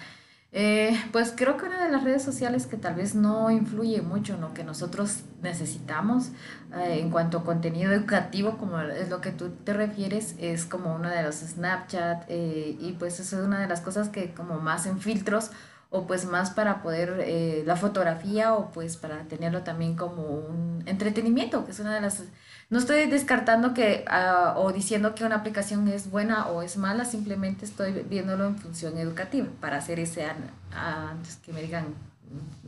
[0.58, 4.36] Eh, pues creo que una de las redes sociales que tal vez no influye mucho
[4.36, 6.30] en lo que nosotros necesitamos
[6.74, 10.96] eh, en cuanto a contenido educativo, como es lo que tú te refieres, es como
[10.96, 14.60] una de los Snapchat eh, y pues eso es una de las cosas que como
[14.60, 15.52] más en filtros
[15.96, 20.84] o pues más para poder eh, la fotografía o pues para tenerlo también como un
[20.86, 22.24] entretenimiento, que es una de las...
[22.70, 27.06] No estoy descartando que ah, o diciendo que una aplicación es buena o es mala,
[27.06, 30.26] simplemente estoy viéndolo en función educativa para hacer ese
[30.72, 31.86] antes que me digan,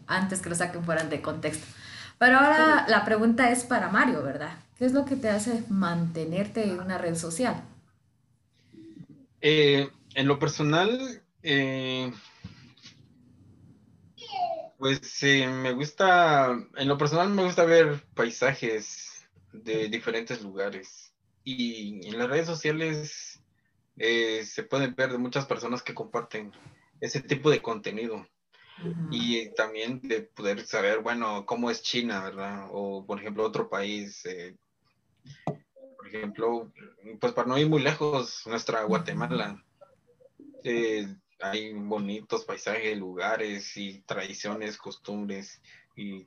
[0.05, 1.65] antes que lo saquen fuera de contexto.
[2.17, 4.57] Pero ahora la pregunta es para Mario, ¿verdad?
[4.77, 7.61] ¿Qué es lo que te hace mantenerte en una red social?
[9.41, 12.11] Eh, en lo personal, eh,
[14.77, 21.13] pues sí, me gusta, en lo personal me gusta ver paisajes de diferentes lugares
[21.43, 23.41] y en las redes sociales
[23.97, 26.51] eh, se pueden ver de muchas personas que comparten
[27.01, 28.27] ese tipo de contenido.
[29.09, 32.67] Y también de poder saber, bueno, cómo es China, ¿verdad?
[32.71, 34.23] O, por ejemplo, otro país.
[34.25, 34.55] Eh,
[35.97, 36.71] por ejemplo,
[37.19, 39.63] pues para no ir muy lejos, nuestra Guatemala.
[40.63, 41.07] Eh,
[41.39, 45.61] hay bonitos paisajes, lugares y tradiciones, costumbres
[45.95, 46.25] y,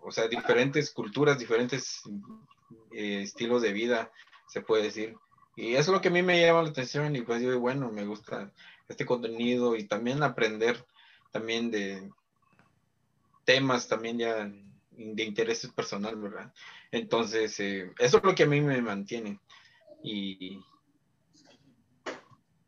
[0.00, 2.02] o sea, diferentes culturas, diferentes
[2.92, 4.10] eh, estilos de vida,
[4.48, 5.16] se puede decir.
[5.56, 7.90] Y eso es lo que a mí me llama la atención y pues yo, bueno,
[7.90, 8.52] me gusta
[8.88, 10.84] este contenido y también aprender
[11.32, 12.10] también de
[13.44, 14.50] temas también ya
[14.90, 16.52] de interés personal, ¿verdad?
[16.90, 19.38] Entonces, eh, eso es lo que a mí me mantiene.
[20.02, 20.60] Y,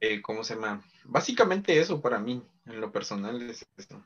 [0.01, 0.83] eh, ¿cómo se llama?
[1.09, 4.05] Básicamente eso para mí, en lo personal es esto.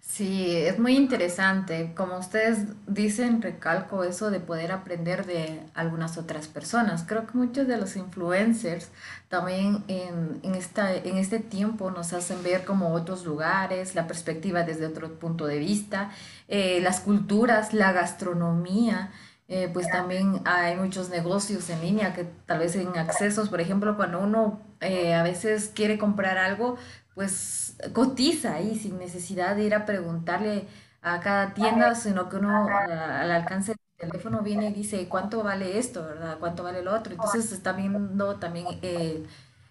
[0.00, 1.92] Sí, es muy interesante.
[1.96, 7.04] Como ustedes dicen, recalco eso de poder aprender de algunas otras personas.
[7.06, 8.90] Creo que muchos de los influencers
[9.28, 14.62] también en, en, esta, en este tiempo nos hacen ver como otros lugares, la perspectiva
[14.62, 16.10] desde otro punto de vista,
[16.46, 19.12] eh, las culturas, la gastronomía.
[19.48, 23.96] Eh, pues también hay muchos negocios en línea que tal vez en accesos, por ejemplo,
[23.96, 26.76] cuando uno eh, a veces quiere comprar algo,
[27.14, 30.66] pues cotiza ahí sin necesidad de ir a preguntarle
[31.02, 35.78] a cada tienda, sino que uno al alcance del teléfono viene y dice cuánto vale
[35.78, 36.38] esto, ¿verdad?
[36.38, 37.12] ¿Cuánto vale lo otro?
[37.12, 39.26] Entonces está viendo también eh,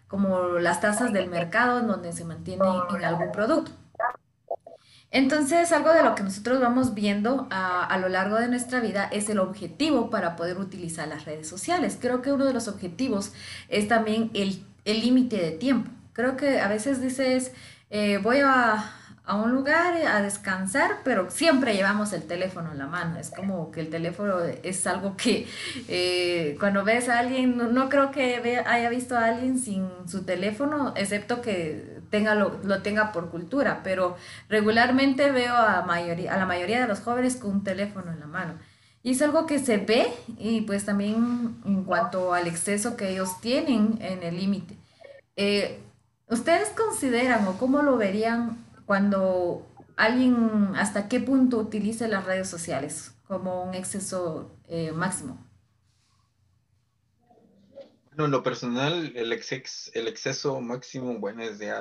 [0.07, 2.65] como las tasas del mercado en donde se mantiene
[2.95, 3.71] en algún producto.
[5.09, 9.05] Entonces, algo de lo que nosotros vamos viendo a, a, lo largo de nuestra vida
[9.05, 11.97] es el objetivo para poder utilizar las redes sociales.
[11.99, 13.31] Creo que uno de los objetivos
[13.69, 15.91] es también el límite de tiempo.
[16.13, 17.51] Creo que a veces dices,
[17.89, 18.93] eh, voy a,
[19.29, 23.19] un lugar a descansar, pero siempre llevamos el teléfono en la mano.
[23.19, 25.45] Es como que el teléfono es algo que
[25.89, 30.93] eh, cuando ves a alguien, no, creo que haya visto a alguien sin su teléfono,
[30.95, 34.15] excepto que tenga lo, lo tenga por cultura, pero
[34.49, 38.27] regularmente veo a, mayoría, a la mayoría de los jóvenes con un teléfono en la
[38.27, 38.53] mano.
[39.07, 40.05] Y es algo que se ve
[40.37, 44.75] y pues también en cuanto al exceso que ellos tienen en el límite.
[45.37, 45.79] Eh,
[46.27, 49.65] ¿Ustedes consideran o cómo lo verían cuando
[49.95, 55.41] alguien hasta qué punto utilice las redes sociales como un exceso eh, máximo?
[58.07, 61.73] Bueno, en lo personal, el, el exceso máximo, bueno, es de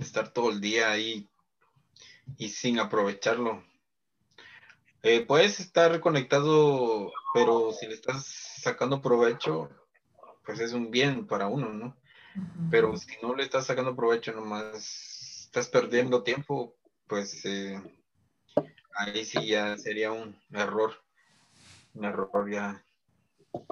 [0.00, 1.28] estar todo el día ahí
[2.38, 3.62] y sin aprovecharlo.
[5.06, 9.68] Eh, puedes estar conectado, pero si le estás sacando provecho,
[10.46, 11.94] pues es un bien para uno, ¿no?
[12.70, 16.74] Pero si no le estás sacando provecho, nomás estás perdiendo tiempo,
[17.06, 17.78] pues eh,
[18.96, 20.94] ahí sí ya sería un error,
[21.92, 22.82] un error ya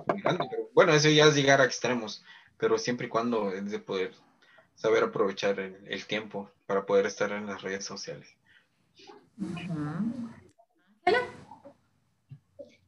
[0.06, 0.46] grande.
[0.74, 2.22] bueno, eso ya es llegar a extremos,
[2.58, 4.12] pero siempre y cuando es de poder
[4.74, 8.28] saber aprovechar el, tiempo para poder estar en las redes sociales.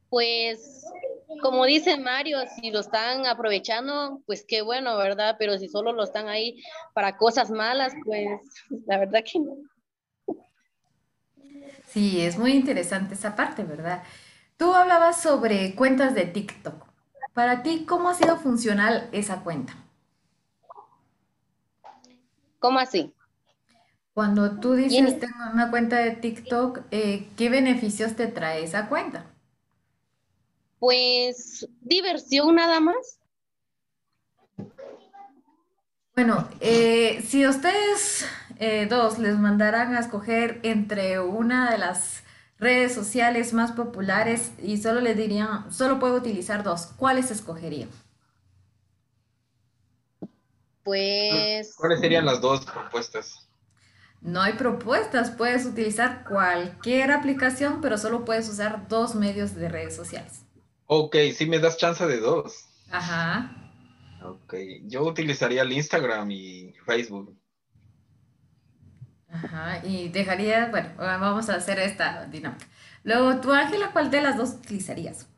[0.09, 0.85] Pues
[1.41, 5.35] como dice Mario, si lo están aprovechando, pues qué bueno, ¿verdad?
[5.37, 8.27] Pero si solo lo están ahí para cosas malas, pues
[8.87, 9.57] la verdad que no.
[11.85, 14.03] Sí, es muy interesante esa parte, ¿verdad?
[14.57, 16.85] Tú hablabas sobre cuentas de TikTok.
[17.33, 19.75] Para ti, ¿cómo ha sido funcional esa cuenta?
[22.59, 23.13] ¿Cómo así?
[24.15, 29.25] Cuando tú dices tengo una cuenta de TikTok, eh, ¿qué beneficios te trae esa cuenta?
[30.79, 33.19] Pues diversión nada más.
[36.15, 38.25] Bueno, eh, si ustedes
[38.57, 42.23] eh, dos les mandaran a escoger entre una de las
[42.57, 47.89] redes sociales más populares y solo les dirían, solo puedo utilizar dos, ¿cuáles escogerían?
[50.85, 51.75] Pues...
[51.75, 53.45] ¿Cuáles serían las dos propuestas?
[54.25, 59.95] No hay propuestas, puedes utilizar cualquier aplicación, pero solo puedes usar dos medios de redes
[59.95, 60.43] sociales.
[60.87, 62.67] Ok, sí me das chance de dos.
[62.89, 63.55] Ajá.
[64.23, 67.37] Ok, yo utilizaría el Instagram y Facebook.
[69.29, 72.65] Ajá, y dejaría, bueno, vamos a hacer esta dinámica.
[73.03, 75.29] Luego, tú, Ángela, ¿cuál de las dos utilizarías?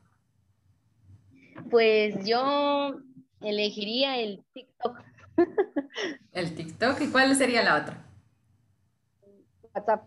[1.70, 3.02] Pues yo
[3.42, 4.98] elegiría el TikTok.
[6.32, 8.07] El TikTok, ¿y cuál sería la otra?
[9.74, 10.04] WhatsApp.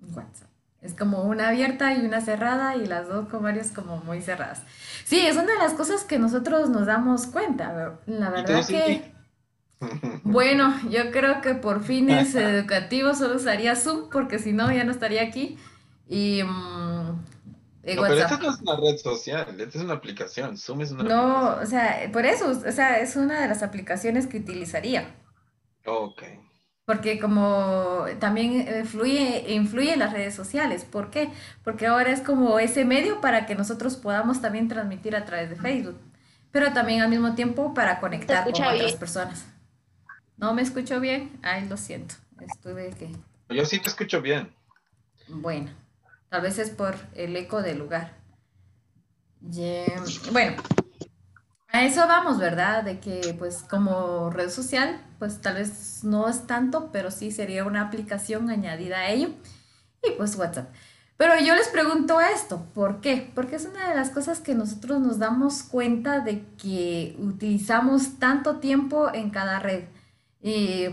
[0.00, 0.48] WhatsApp.
[0.80, 4.62] Es como una abierta y una cerrada y las dos con varios como muy cerradas.
[5.04, 7.98] Sí, es una de las cosas que nosotros nos damos cuenta.
[8.06, 9.12] La verdad que...
[10.22, 14.92] Bueno, yo creo que por fines educativos solo usaría Zoom porque si no ya no
[14.92, 15.58] estaría aquí.
[16.08, 17.08] Y mm,
[17.84, 20.56] no, pero esta no es una red social, esta es una aplicación.
[20.56, 24.28] Zoom es una No, o sea, por eso, o sea, es una de las aplicaciones
[24.28, 25.16] que utilizaría.
[25.84, 26.22] Ok.
[26.92, 30.84] Porque como también influye, influye en las redes sociales.
[30.84, 31.30] ¿Por qué?
[31.64, 35.56] Porque ahora es como ese medio para que nosotros podamos también transmitir a través de
[35.56, 35.98] Facebook.
[36.50, 39.46] Pero también al mismo tiempo para conectar con otras personas.
[40.36, 41.30] ¿No me escucho bien?
[41.40, 42.16] Ay, lo siento.
[42.40, 43.10] Estuve que...
[43.48, 44.52] Yo sí te escucho bien.
[45.28, 45.70] Bueno,
[46.28, 48.12] tal vez es por el eco del lugar.
[50.30, 50.62] Bueno,
[51.82, 52.84] a eso vamos, ¿verdad?
[52.84, 57.64] De que pues como red social, pues tal vez no es tanto, pero sí sería
[57.64, 59.30] una aplicación añadida a ello.
[60.02, 60.72] Y pues WhatsApp.
[61.16, 63.30] Pero yo les pregunto esto, ¿por qué?
[63.34, 68.56] Porque es una de las cosas que nosotros nos damos cuenta de que utilizamos tanto
[68.56, 69.84] tiempo en cada red.
[70.40, 70.86] Y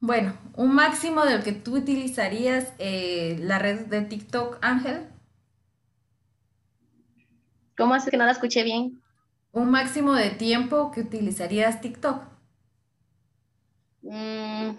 [0.00, 5.06] bueno, un máximo del que tú utilizarías eh, la red de TikTok, Ángel.
[7.76, 8.99] ¿Cómo hace que no la escuché bien?
[9.52, 12.22] Un máximo de tiempo que utilizarías TikTok.
[14.02, 14.70] Mm,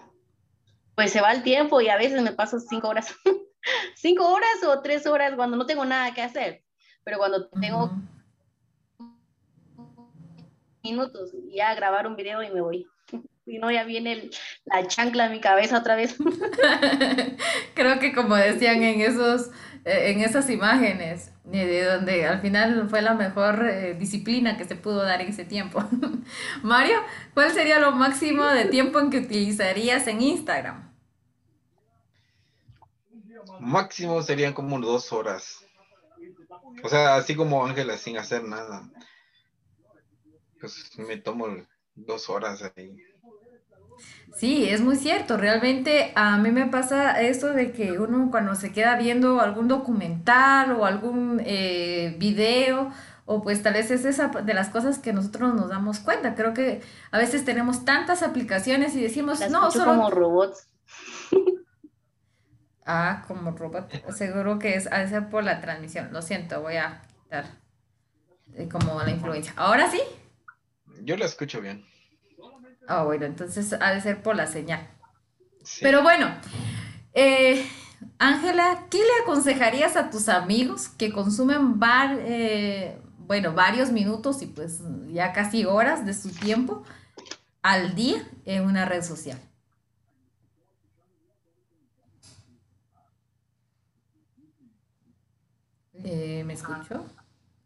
[0.95, 3.13] pues se va el tiempo y a veces me paso cinco horas.
[3.95, 6.63] cinco horas o tres horas cuando no tengo nada que hacer.
[7.03, 7.91] Pero cuando tengo
[10.83, 12.87] minutos, ya grabar un video y me voy.
[13.43, 14.29] Si no, ya viene
[14.65, 16.15] la chancla en mi cabeza otra vez.
[17.73, 19.49] Creo que como decían en esos,
[19.83, 24.75] eh, en esas imágenes, de donde al final fue la mejor eh, disciplina que se
[24.75, 25.83] pudo dar en ese tiempo.
[26.63, 26.97] Mario,
[27.33, 30.91] ¿cuál sería lo máximo de tiempo en que utilizarías en Instagram?
[33.59, 35.65] Máximo serían como dos horas.
[36.83, 38.89] O sea, así como Ángela sin hacer nada.
[40.59, 41.47] Pues me tomo
[41.95, 42.97] dos horas ahí.
[44.35, 45.37] Sí, es muy cierto.
[45.37, 50.71] Realmente a mí me pasa esto de que uno cuando se queda viendo algún documental
[50.71, 52.91] o algún eh, video,
[53.25, 56.35] o pues tal vez es esa de las cosas que nosotros nos damos cuenta.
[56.35, 59.85] Creo que a veces tenemos tantas aplicaciones y decimos, no, solo...
[59.85, 60.67] como robots.
[62.83, 64.11] Ah, como robot.
[64.11, 66.11] Seguro que es a ser por la transmisión.
[66.11, 67.45] Lo siento, voy a quitar
[68.55, 69.53] eh, como la influencia.
[69.55, 70.01] ¿Ahora sí?
[71.03, 71.85] Yo la escucho bien.
[72.87, 74.89] Ah, bueno, entonces ha de ser por la señal.
[75.81, 76.27] Pero bueno,
[77.13, 77.65] eh,
[78.17, 81.79] Ángela, ¿qué le aconsejarías a tus amigos que consumen
[82.19, 86.83] eh, bueno, varios minutos y pues ya casi horas de su tiempo
[87.61, 89.39] al día en una red social?
[96.03, 97.05] Eh, ¿Me escucho?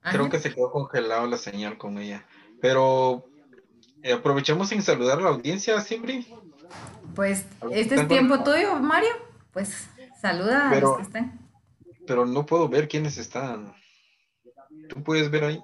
[0.02, 2.26] Creo que se quedó congelado la señal con ella.
[2.62, 3.26] Pero
[4.06, 6.28] eh, aprovechamos en saludar a la audiencia, Simbri.
[7.16, 9.10] Pues este es tiempo tuyo, Mario.
[9.52, 9.88] Pues
[10.22, 11.40] saluda a los que están.
[12.06, 13.74] Pero no puedo ver quiénes están.
[14.90, 15.60] ¿Tú puedes ver ahí?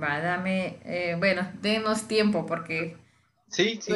[0.00, 2.96] Va, dame, eh, bueno, denos tiempo porque...
[3.48, 3.94] Sí, sí.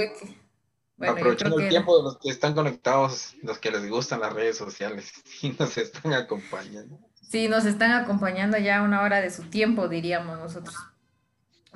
[0.99, 5.13] Aprovechando el tiempo de los que están conectados, los que les gustan las redes sociales
[5.43, 6.99] y nos están acompañando.
[7.23, 10.75] Sí, nos están acompañando ya una hora de su tiempo, diríamos nosotros.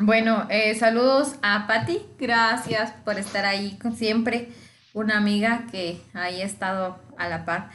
[0.01, 4.49] Bueno, eh, saludos a Patti, gracias por estar ahí con siempre,
[4.95, 7.71] una amiga que ahí ha estado a la par.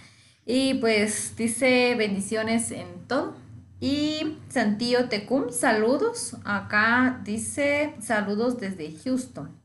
[0.46, 3.36] Y pues dice bendiciones en todo.
[3.82, 6.38] Y Santío Tecum, saludos.
[6.46, 9.60] Acá dice saludos desde Houston.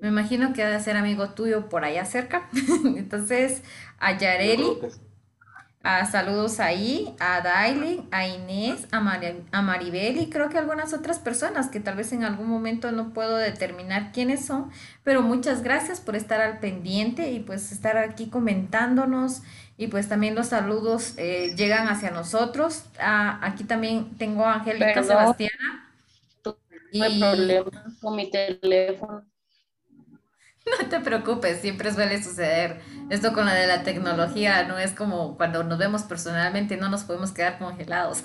[0.00, 2.48] Me imagino que debe ser amigo tuyo por allá cerca.
[2.96, 3.62] Entonces,
[4.00, 4.66] a Yareli.
[5.82, 8.98] A saludos ahí, a Daily, a Inés, a,
[9.52, 13.14] a Maribel y creo que algunas otras personas que tal vez en algún momento no
[13.14, 14.70] puedo determinar quiénes son,
[15.04, 19.40] pero muchas gracias por estar al pendiente y pues estar aquí comentándonos
[19.78, 22.84] y pues también los saludos eh, llegan hacia nosotros.
[22.98, 25.86] Ah, aquí también tengo a Angélica Sebastiana.
[26.98, 27.70] No hay problema
[28.00, 29.24] con mi teléfono.
[30.82, 32.80] No te preocupes, siempre suele suceder.
[33.10, 37.04] Esto con la de la tecnología no es como cuando nos vemos personalmente, no nos
[37.04, 38.22] podemos quedar congelados.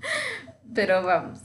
[0.74, 1.40] Pero vamos.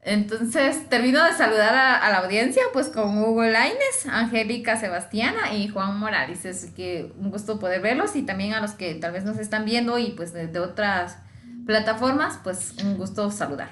[0.00, 5.98] Entonces, termino de saludar a, la audiencia, pues con Hugo Laines, Angélica Sebastiana y Juan
[5.98, 6.44] Morales.
[6.44, 9.64] Es que un gusto poder verlos y también a los que tal vez nos están
[9.64, 11.18] viendo y pues de otras
[11.66, 13.68] plataformas, pues un gusto saludar.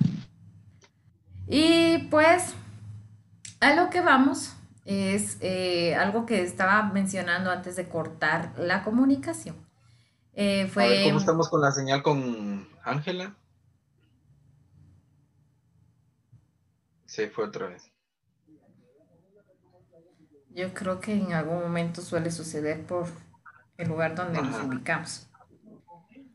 [1.49, 2.55] Y pues,
[3.61, 4.56] a lo que vamos
[4.87, 9.57] es eh, algo que estaba mencionando antes de cortar la comunicación.
[10.33, 11.05] Eh, fue...
[11.05, 13.35] ¿Cómo estamos con la señal con Ángela?
[17.05, 17.91] Se fue otra vez.
[20.55, 23.07] Yo creo que en algún momento suele suceder por
[23.77, 25.27] el lugar donde nos ubicamos.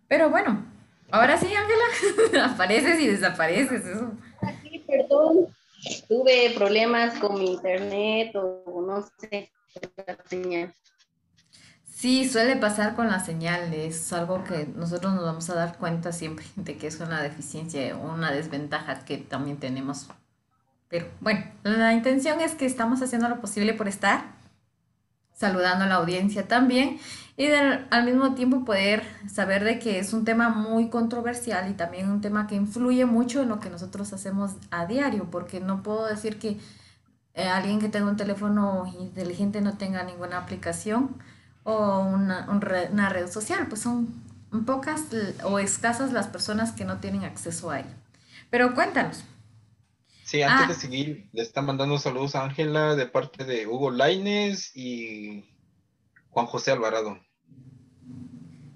[0.07, 0.63] Pero bueno,
[1.11, 4.11] Ahora sí, Ángela, apareces y desapareces, eso.
[4.63, 5.47] Sí, perdón,
[6.07, 9.51] tuve problemas con mi internet o no sé,
[10.07, 10.73] la señal.
[12.01, 16.11] Sí, suele pasar con la señal, es algo que nosotros nos vamos a dar cuenta
[16.11, 20.07] siempre de que es una deficiencia o una desventaja que también tenemos.
[20.89, 24.25] Pero bueno, la intención es que estamos haciendo lo posible por estar,
[25.41, 26.99] saludando a la audiencia también
[27.35, 32.09] y al mismo tiempo poder saber de que es un tema muy controversial y también
[32.09, 36.05] un tema que influye mucho en lo que nosotros hacemos a diario, porque no puedo
[36.05, 36.59] decir que
[37.33, 41.15] eh, alguien que tenga un teléfono inteligente no tenga ninguna aplicación
[41.63, 42.47] o una,
[42.91, 44.07] una red social, pues son
[44.65, 45.05] pocas
[45.43, 47.95] o escasas las personas que no tienen acceso a ella.
[48.51, 49.23] Pero cuéntanos.
[50.31, 50.77] Sí, antes de ah.
[50.77, 55.43] seguir, le está mandando saludos a Ángela de parte de Hugo Laines y
[56.29, 57.19] Juan José Alvarado.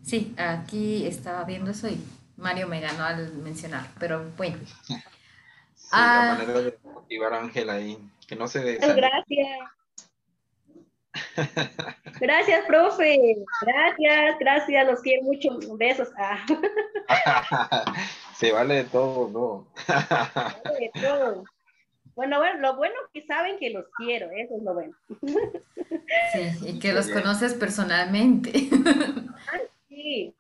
[0.04, 1.98] Sí, aquí estaba viendo eso y
[2.36, 4.58] Mario me ganó al mencionar, pero bueno.
[4.86, 4.96] sí,
[5.94, 6.36] la ah.
[6.38, 9.60] manera de motivar a Ángela ahí, que no se Gracias.
[12.20, 13.18] Gracias, profe.
[13.62, 14.88] Gracias, gracias.
[14.88, 15.58] Los quiero mucho.
[15.78, 16.10] Besos.
[16.18, 16.46] Ah.
[18.38, 19.68] Se vale de todo, ¿no?
[20.64, 21.44] vale de todo.
[22.16, 24.96] Bueno, bueno, lo bueno es que saben que los quiero, eso es lo bueno.
[26.34, 28.52] Sí, y que los conoces personalmente.
[29.90, 30.34] sí.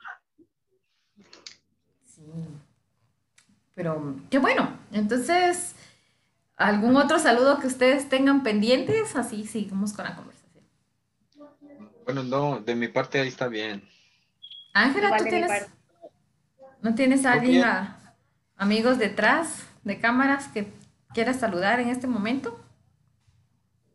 [2.05, 2.23] Sí.
[3.73, 4.77] Pero qué bueno.
[4.93, 5.75] Entonces,
[6.55, 9.15] ¿algún otro saludo que ustedes tengan pendientes?
[9.15, 10.63] Así seguimos con la conversación.
[12.05, 13.83] Bueno, no, de mi parte ahí está bien.
[14.73, 15.67] Ángela, ¿tú tienes,
[16.85, 17.65] no tienes a alguien,
[18.55, 20.67] amigos detrás de cámaras que
[21.15, 22.63] quieras saludar en este momento?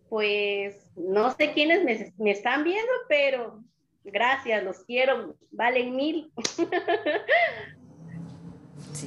[0.09, 3.62] Pues no sé quiénes me, me están viendo, pero
[4.03, 6.32] gracias, los quiero, valen mil.
[8.93, 9.07] sí,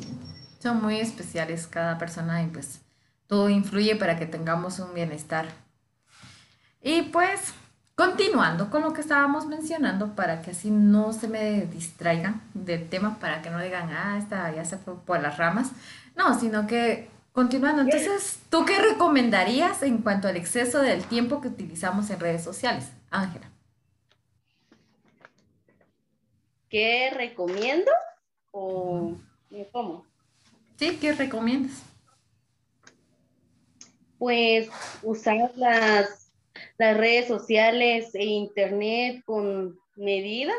[0.60, 2.86] son muy especiales cada persona y pues
[3.28, 5.48] todo influye para que tengamos un bienestar.
[6.82, 7.54] Y pues
[7.96, 13.20] Continuando con lo que estábamos mencionando, para que así no se me distraigan del tema,
[13.20, 15.72] para que no digan, ah, esta ya se fue por las ramas.
[16.16, 17.84] No, sino que continuando.
[17.84, 22.92] Entonces, ¿tú qué recomendarías en cuanto al exceso del tiempo que utilizamos en redes sociales,
[23.12, 23.52] Ángela?
[26.68, 27.92] ¿Qué recomiendo
[28.50, 29.16] o
[29.72, 30.08] cómo?
[30.78, 31.84] Sí, ¿qué recomiendas?
[34.18, 34.70] Pues
[35.04, 36.23] usar las
[36.78, 40.54] las redes sociales e internet con medida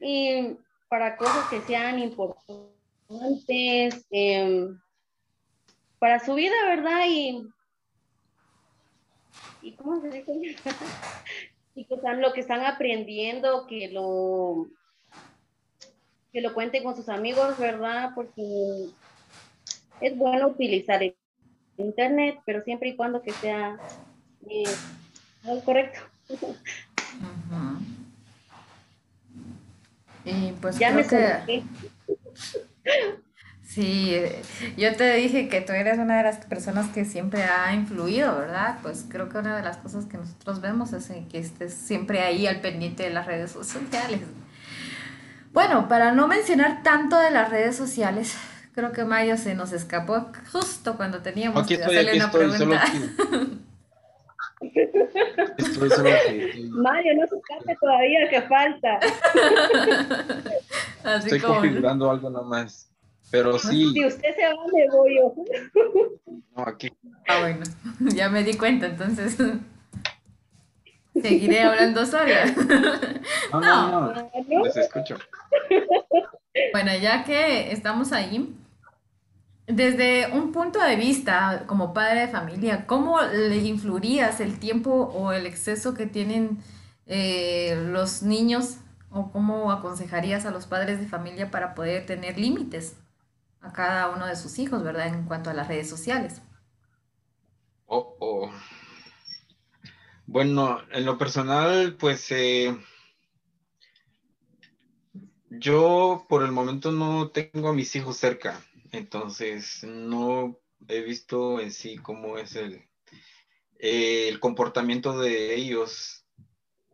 [0.00, 0.56] y
[0.88, 4.78] para cosas que sean importantes em,
[5.98, 7.04] para su vida, ¿verdad?
[7.08, 7.46] Y,
[9.62, 10.32] y ¿cómo se dice?
[11.74, 14.68] y que están, lo que están aprendiendo, que lo
[16.32, 18.10] que lo cuenten con sus amigos, ¿verdad?
[18.16, 18.88] Porque
[20.00, 21.14] es bueno utilizar el
[21.78, 23.78] internet, pero siempre y cuando que sea
[24.50, 24.64] eh,
[25.64, 26.00] correcto.
[30.24, 31.62] Y pues ya me que...
[33.66, 34.14] Sí,
[34.76, 38.78] yo te dije que tú eres una de las personas que siempre ha influido, ¿verdad?
[38.82, 42.46] Pues creo que una de las cosas que nosotros vemos es que estés siempre ahí
[42.46, 44.20] al pendiente de las redes sociales.
[45.52, 48.36] Bueno, para no mencionar tanto de las redes sociales,
[48.74, 52.84] creo que Mayo se nos escapó justo cuando teníamos que hacerle una pregunta.
[56.70, 58.98] Mario, no se escape todavía, que falta.
[61.18, 62.90] Estoy configurando algo nomás.
[63.30, 63.92] Pero sí.
[63.92, 65.34] Si usted se va, me voy yo.
[66.56, 66.92] No, aquí.
[67.26, 67.64] Ah, bueno,
[68.14, 69.36] ya me di cuenta, entonces.
[71.20, 72.44] Seguiré hablando sola.
[73.52, 74.64] No, no, no.
[74.64, 75.16] Les escucho.
[76.72, 78.54] Bueno, ya que estamos ahí,
[79.66, 85.32] desde un punto de vista como padre de familia, ¿cómo le influirías el tiempo o
[85.32, 86.58] el exceso que tienen
[87.06, 88.78] eh, los niños
[89.10, 92.96] o cómo aconsejarías a los padres de familia para poder tener límites
[93.60, 95.06] a cada uno de sus hijos, ¿verdad?
[95.06, 96.42] En cuanto a las redes sociales.
[97.86, 98.50] Oh, oh.
[100.26, 102.76] Bueno, en lo personal, pues eh,
[105.48, 108.60] yo por el momento no tengo a mis hijos cerca.
[108.94, 112.88] Entonces, no he visto en sí cómo es el,
[113.78, 116.24] el comportamiento de ellos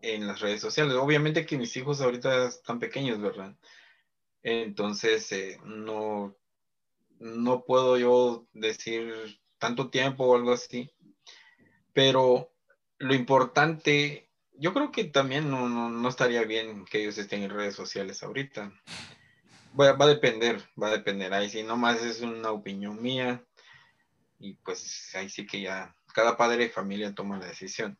[0.00, 0.94] en las redes sociales.
[0.94, 3.54] Obviamente que mis hijos ahorita están pequeños, ¿verdad?
[4.42, 6.34] Entonces, eh, no,
[7.18, 10.90] no puedo yo decir tanto tiempo o algo así.
[11.92, 12.50] Pero
[12.96, 17.74] lo importante, yo creo que también no, no estaría bien que ellos estén en redes
[17.74, 18.72] sociales ahorita.
[19.78, 21.32] Va, va, a depender, va a depender.
[21.32, 23.44] Ahí sí, nomás es una opinión mía.
[24.38, 27.98] Y pues ahí sí que ya cada padre de familia toma la decisión.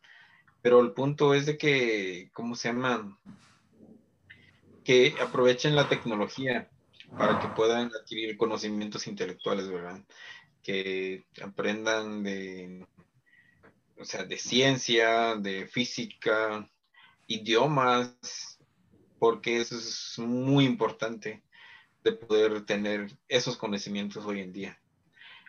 [0.61, 3.19] Pero el punto es de que, ¿cómo se llama?
[4.83, 6.69] Que aprovechen la tecnología
[7.17, 10.01] para que puedan adquirir conocimientos intelectuales, ¿verdad?
[10.63, 12.85] Que aprendan de,
[13.99, 16.67] o sea, de ciencia, de física,
[17.27, 18.59] idiomas,
[19.19, 21.43] porque eso es muy importante
[22.03, 24.79] de poder tener esos conocimientos hoy en día.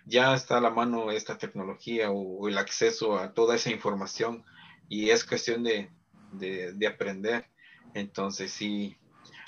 [0.04, 4.44] Ya está a la mano esta tecnología o, el acceso a toda esa información
[4.88, 5.90] y es cuestión de,
[6.32, 7.46] de, aprender.
[7.94, 8.96] Entonces, sí,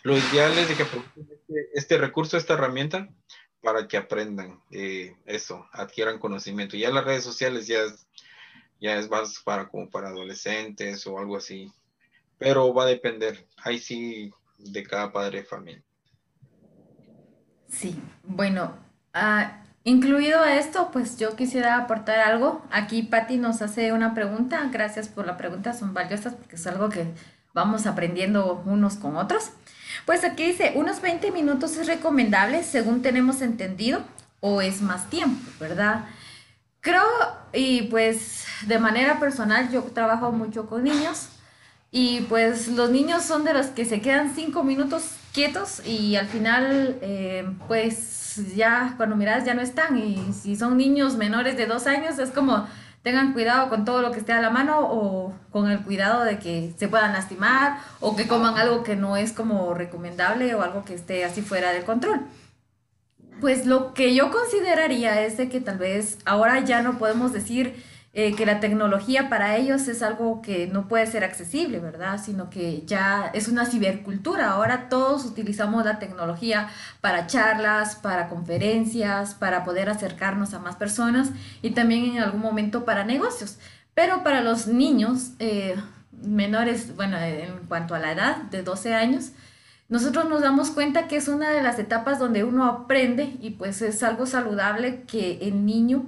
[0.03, 3.09] lo ideal es de que este, este, recurso, esta herramienta,
[3.61, 6.77] para que aprendan eh, eso, adquieran conocimiento.
[6.77, 8.07] Ya las redes sociales ya es,
[8.81, 11.73] ya es más para como para adolescentes o algo así,
[12.39, 15.85] pero va a depender, ahí sí, de cada padre de familia.
[17.77, 18.73] Sí, bueno,
[19.15, 19.49] uh,
[19.83, 22.65] incluido esto, pues yo quisiera aportar algo.
[22.71, 26.89] Aquí Patti nos hace una pregunta, gracias por la pregunta, son valiosas porque es algo
[26.89, 27.07] que
[27.53, 29.51] vamos aprendiendo unos con otros.
[30.07, 34.03] Pues aquí dice, unos 20 minutos es recomendable según tenemos entendido
[34.41, 36.05] o es más tiempo, ¿verdad?
[36.81, 37.05] Creo,
[37.53, 41.29] y pues de manera personal, yo trabajo mucho con niños
[41.91, 46.29] y pues los niños son de los que se quedan cinco minutos quietos y al
[46.29, 51.67] final eh, pues ya cuando miras ya no están y si son niños menores de
[51.67, 52.67] dos años es como
[53.03, 56.39] tengan cuidado con todo lo que esté a la mano o con el cuidado de
[56.39, 60.85] que se puedan lastimar o que coman algo que no es como recomendable o algo
[60.85, 62.21] que esté así fuera de control.
[63.41, 67.85] Pues lo que yo consideraría es de que tal vez ahora ya no podemos decir
[68.17, 72.21] eh, que la tecnología para ellos es algo que no puede ser accesible, ¿verdad?
[72.25, 74.53] Sino que ya es una cibercultura.
[74.53, 76.69] Ahora todos utilizamos la tecnología
[77.01, 82.85] para charlas, para conferencias, para poder acercarnos a más personas y también en algún momento
[82.85, 83.59] para negocios.
[83.95, 85.75] Pero para los niños eh,
[86.13, 89.33] menores, bueno, en cuanto a la edad de 12 años,
[89.89, 93.83] nosotros nos damos cuenta que es una de las etapas donde uno aprende y pues
[93.83, 96.07] es algo saludable que el niño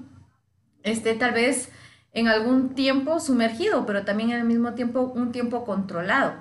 [0.84, 1.70] esté tal vez
[2.16, 6.32] en algún tiempo sumergido, pero también el mismo tiempo un tiempo controlado.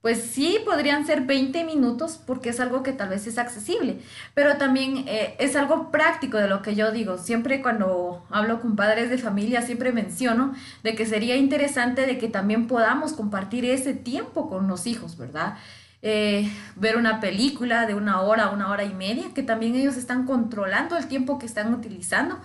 [0.00, 4.00] Pues sí, podrían ser 20 minutos porque es algo que tal vez es accesible,
[4.32, 7.18] pero también eh, es algo práctico de lo que yo digo.
[7.18, 12.28] Siempre cuando hablo con padres de familia, siempre menciono de que sería interesante de que
[12.28, 15.58] también podamos compartir ese tiempo con los hijos, ¿verdad?
[16.00, 20.24] Eh, ver una película de una hora, una hora y media, que también ellos están
[20.24, 22.38] controlando el tiempo que están utilizando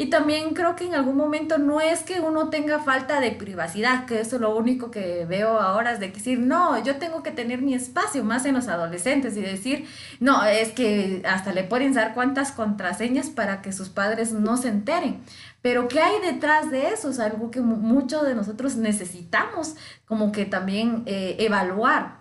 [0.00, 4.06] y también creo que en algún momento no es que uno tenga falta de privacidad,
[4.06, 7.32] que eso es lo único que veo ahora es de decir, no, yo tengo que
[7.32, 9.86] tener mi espacio más en los adolescentes y decir,
[10.20, 14.68] no, es que hasta le pueden dar cuántas contraseñas para que sus padres no se
[14.68, 15.20] enteren.
[15.62, 17.10] Pero ¿qué hay detrás de eso?
[17.10, 19.74] Es algo que muchos de nosotros necesitamos
[20.06, 22.18] como que también eh, evaluar.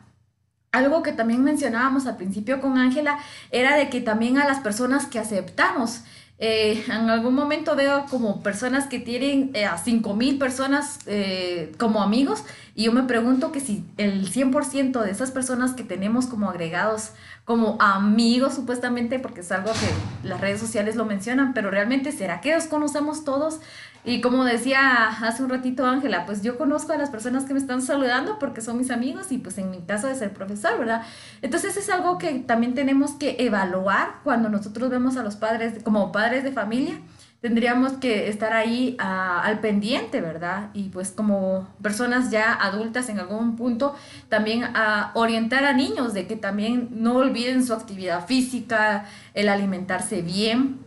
[0.71, 3.19] Algo que también mencionábamos al principio con Ángela
[3.51, 6.01] era de que también a las personas que aceptamos,
[6.39, 12.03] eh, en algún momento veo como personas que tienen eh, a 5.000 personas eh, como
[12.03, 12.43] amigos
[12.75, 17.13] y yo me pregunto que si el 100% de esas personas que tenemos como agregados,
[17.43, 22.39] como amigos supuestamente, porque es algo que las redes sociales lo mencionan, pero realmente será
[22.39, 23.59] que los conocemos todos?
[24.07, 27.59] Y como decía hace un ratito Ángela, pues yo conozco a las personas que me
[27.59, 31.03] están saludando porque son mis amigos y pues en mi caso de ser profesor, ¿verdad?
[31.41, 36.13] Entonces es algo que también tenemos que evaluar cuando nosotros vemos a los padres como
[36.13, 37.01] padres de familia.
[37.41, 40.69] Tendríamos que estar ahí al pendiente, ¿verdad?
[40.73, 43.93] Y pues como personas ya adultas en algún punto,
[44.29, 49.03] también a orientar a niños de que también no olviden su actividad física,
[49.33, 50.86] el alimentarse bien,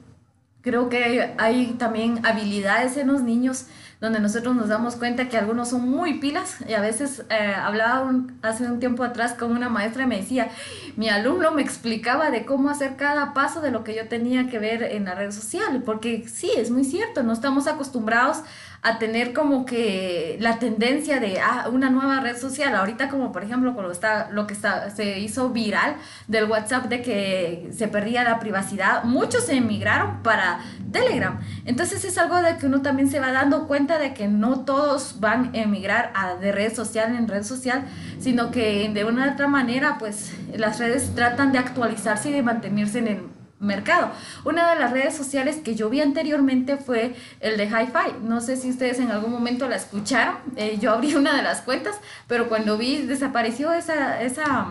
[0.63, 3.67] creo que hay también habilidades en los niños
[4.01, 6.57] donde nosotros nos damos cuenta que algunos son muy pilas.
[6.67, 8.11] Y a veces eh, hablaba
[8.43, 10.49] hace un tiempo atrás con una maestra y me decía,
[10.97, 14.59] mi alumno me explicaba de cómo hacer cada paso de lo que yo tenía que
[14.59, 18.39] ver en la red social, porque sí, es muy cierto, no estamos acostumbrados
[18.83, 22.75] a tener como que la tendencia de ah, una nueva red social.
[22.75, 25.97] Ahorita como por ejemplo con lo, está, lo que está, se hizo viral
[26.29, 30.61] del WhatsApp de que se perdía la privacidad, muchos se emigraron para
[30.93, 31.41] Telegram.
[31.67, 35.21] Entonces es algo de que uno también se va dando cuenta de que no todos
[35.21, 37.85] van a emigrar a, de red social en red social,
[38.19, 42.43] sino que de una u otra manera pues las redes tratan de actualizarse y de
[42.43, 44.11] mantenerse en el mercado.
[44.45, 48.23] Una de las redes sociales que yo vi anteriormente fue el de Hi-Fi.
[48.23, 50.37] No sé si ustedes en algún momento la escucharon.
[50.57, 51.97] Eh, yo abrí una de las cuentas,
[52.27, 54.67] pero cuando vi desapareció esa, esa,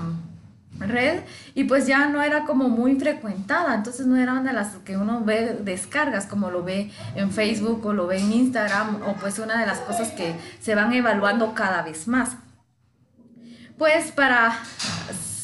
[0.79, 1.23] red
[1.55, 4.97] y pues ya no era como muy frecuentada, entonces no era una de las que
[4.97, 9.39] uno ve descargas como lo ve en Facebook o lo ve en Instagram o pues
[9.39, 12.37] una de las cosas que se van evaluando cada vez más.
[13.77, 14.57] Pues para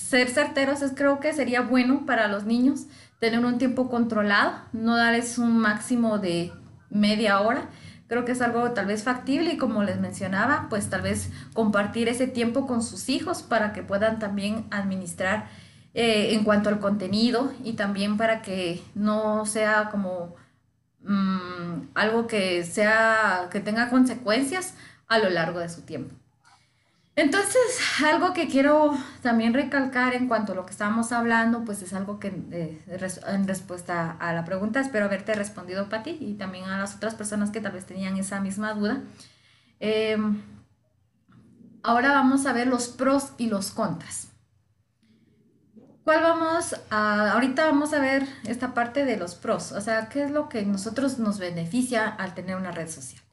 [0.10, 2.86] ser certeros es creo que sería bueno para los niños
[3.30, 6.52] tener un tiempo controlado, no darles un máximo de
[6.90, 7.70] media hora
[8.08, 12.08] Creo que es algo tal vez factible y como les mencionaba, pues tal vez compartir
[12.08, 15.50] ese tiempo con sus hijos para que puedan también administrar
[15.96, 20.36] eh, en cuanto al contenido y también para que no sea como
[21.02, 24.76] mm, algo que sea que tenga consecuencias
[25.08, 26.14] a lo largo de su tiempo.
[27.18, 28.92] Entonces, algo que quiero
[29.22, 32.82] también recalcar en cuanto a lo que estábamos hablando, pues es algo que eh,
[33.28, 37.52] en respuesta a la pregunta, espero haberte respondido, Pati, y también a las otras personas
[37.52, 39.02] que tal vez tenían esa misma duda.
[39.80, 40.42] Em,
[41.84, 44.28] ahora vamos a ver los pros y los contras.
[46.04, 50.26] ¿Cuál vamos a, ahorita vamos a ver esta parte de los pros, o sea, qué
[50.26, 53.25] es lo que nosotros nos beneficia al tener una red social.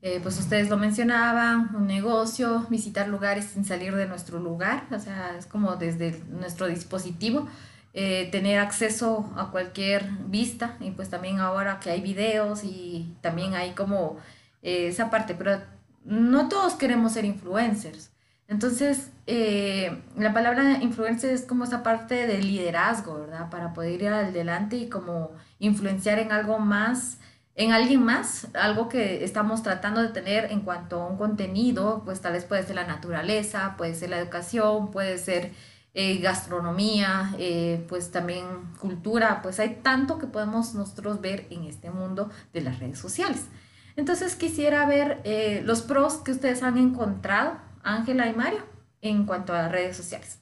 [0.00, 4.98] Eh, pues ustedes lo mencionaban, un negocio, visitar lugares sin salir de nuestro lugar, o
[5.00, 7.48] sea, es como desde nuestro dispositivo,
[7.94, 13.54] eh, tener acceso a cualquier vista y pues también ahora que hay videos y también
[13.54, 14.18] hay como
[14.62, 15.62] eh, esa parte, pero
[16.04, 18.12] no todos queremos ser influencers.
[18.46, 23.50] Entonces, la palabra influencer es como esa parte de liderazgo, ¿verdad?
[23.50, 27.17] Para poder ir adelante y como influenciar en algo más
[27.58, 32.20] en alguien más, algo que estamos tratando de tener en cuanto a un contenido, pues
[32.20, 35.50] tal vez puede ser la naturaleza, puede ser la educación, puede ser
[35.92, 38.44] eh, gastronomía, eh, pues también
[38.78, 43.48] cultura, pues hay tanto que podemos nosotros ver en este mundo de las redes sociales.
[43.96, 48.64] Entonces quisiera ver eh, los pros que ustedes han encontrado, Ángela y Mario,
[49.00, 50.40] en cuanto a las redes sociales.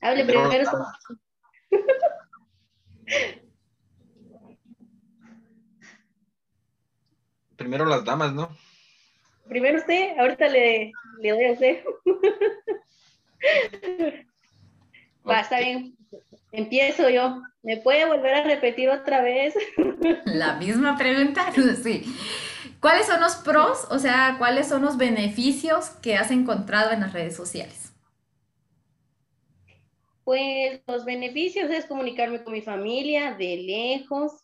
[0.00, 0.70] Hable primero.
[7.60, 8.48] Primero las damas, ¿no?
[9.46, 11.84] Primero usted, ahorita le, le doy a usted.
[15.28, 15.94] Va, está bien.
[16.52, 17.42] Empiezo yo.
[17.62, 19.52] ¿Me puede volver a repetir otra vez?
[20.24, 21.52] La misma pregunta,
[21.82, 22.02] sí.
[22.80, 27.12] ¿Cuáles son los pros, o sea, cuáles son los beneficios que has encontrado en las
[27.12, 27.92] redes sociales?
[30.24, 34.39] Pues los beneficios es comunicarme con mi familia de lejos,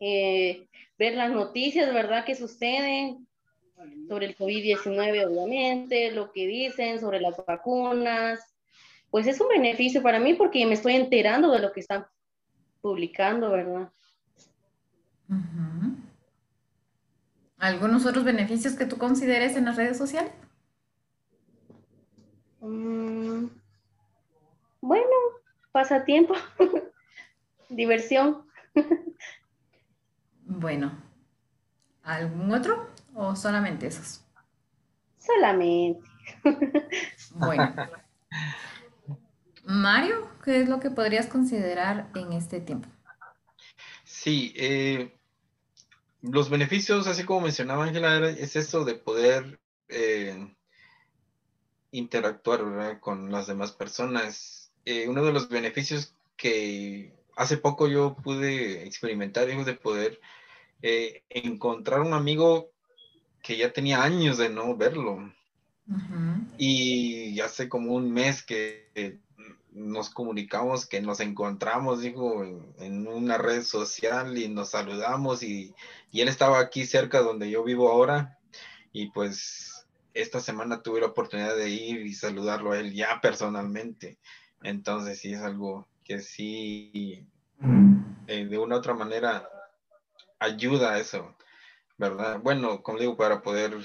[0.00, 0.66] eh,
[0.98, 3.26] ver las noticias, ¿verdad?, que suceden
[4.08, 8.40] sobre el COVID-19, obviamente, lo que dicen sobre las vacunas.
[9.10, 12.06] Pues es un beneficio para mí porque me estoy enterando de lo que están
[12.80, 13.90] publicando, ¿verdad?
[17.58, 20.32] ¿Algunos otros beneficios que tú consideres en las redes sociales?
[22.60, 23.46] Mm,
[24.80, 25.10] bueno,
[25.72, 26.34] pasatiempo,
[27.68, 28.44] diversión.
[30.48, 30.92] bueno,
[32.02, 34.24] ¿algún otro o solamente esos?
[35.16, 36.00] Solamente.
[37.34, 37.74] bueno.
[39.64, 42.88] Mario, ¿qué es lo que podrías considerar en este tiempo?
[44.04, 45.14] Sí, eh,
[46.22, 50.54] los beneficios, así como mencionaba Ángela, es eso de poder eh,
[51.92, 54.58] interactuar con las demás personas
[54.90, 60.18] eh, uno de los beneficios que hace poco yo pude experimentar, es de poder
[60.82, 62.70] eh, encontrar un amigo
[63.42, 65.32] que ya tenía años de no verlo.
[66.58, 69.20] Y hace como un mes que
[69.72, 72.44] nos comunicamos, que nos encontramos, dijo,
[72.78, 75.74] en, una red social y nos saludamos y,
[76.10, 78.38] y, él estaba aquí cerca donde yo vivo ahora
[78.92, 84.18] y pues esta semana tuve la oportunidad de ir y saludarlo a él ya personalmente.
[84.62, 87.24] Entonces sí es algo que sí,
[88.26, 89.48] eh, de una u otra manera,
[90.38, 91.36] ayuda a eso,
[91.96, 92.40] ¿verdad?
[92.40, 93.76] Bueno, como digo, para poder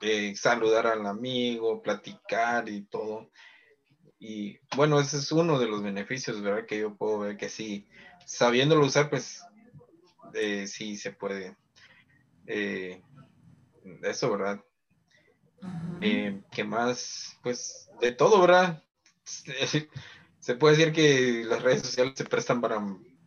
[0.00, 3.30] eh, saludar al amigo, platicar y todo.
[4.18, 6.66] Y bueno, ese es uno de los beneficios, ¿verdad?
[6.66, 7.88] Que yo puedo ver que sí,
[8.24, 9.42] sabiéndolo usar, pues
[10.34, 11.56] eh, sí se puede.
[14.02, 14.60] eso, ¿verdad?
[16.00, 17.38] ¿Qué más?
[17.42, 18.82] Pues de todo, ¿verdad?
[20.40, 22.80] se puede decir que las redes sociales se prestan para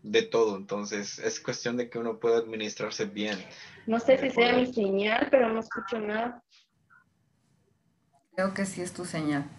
[0.05, 3.37] de todo, entonces es cuestión de que uno pueda administrarse bien.
[3.87, 6.43] No sé si sea mi señal, pero no escucho nada.
[8.35, 9.49] Creo que sí es tu señal.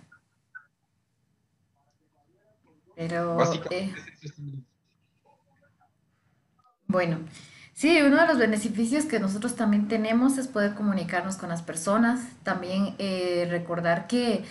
[2.94, 3.38] Pero...
[3.70, 3.92] Eh,
[6.86, 7.18] bueno,
[7.72, 12.20] sí, uno de los beneficios que nosotros también tenemos es poder comunicarnos con las personas,
[12.44, 14.44] también eh, recordar que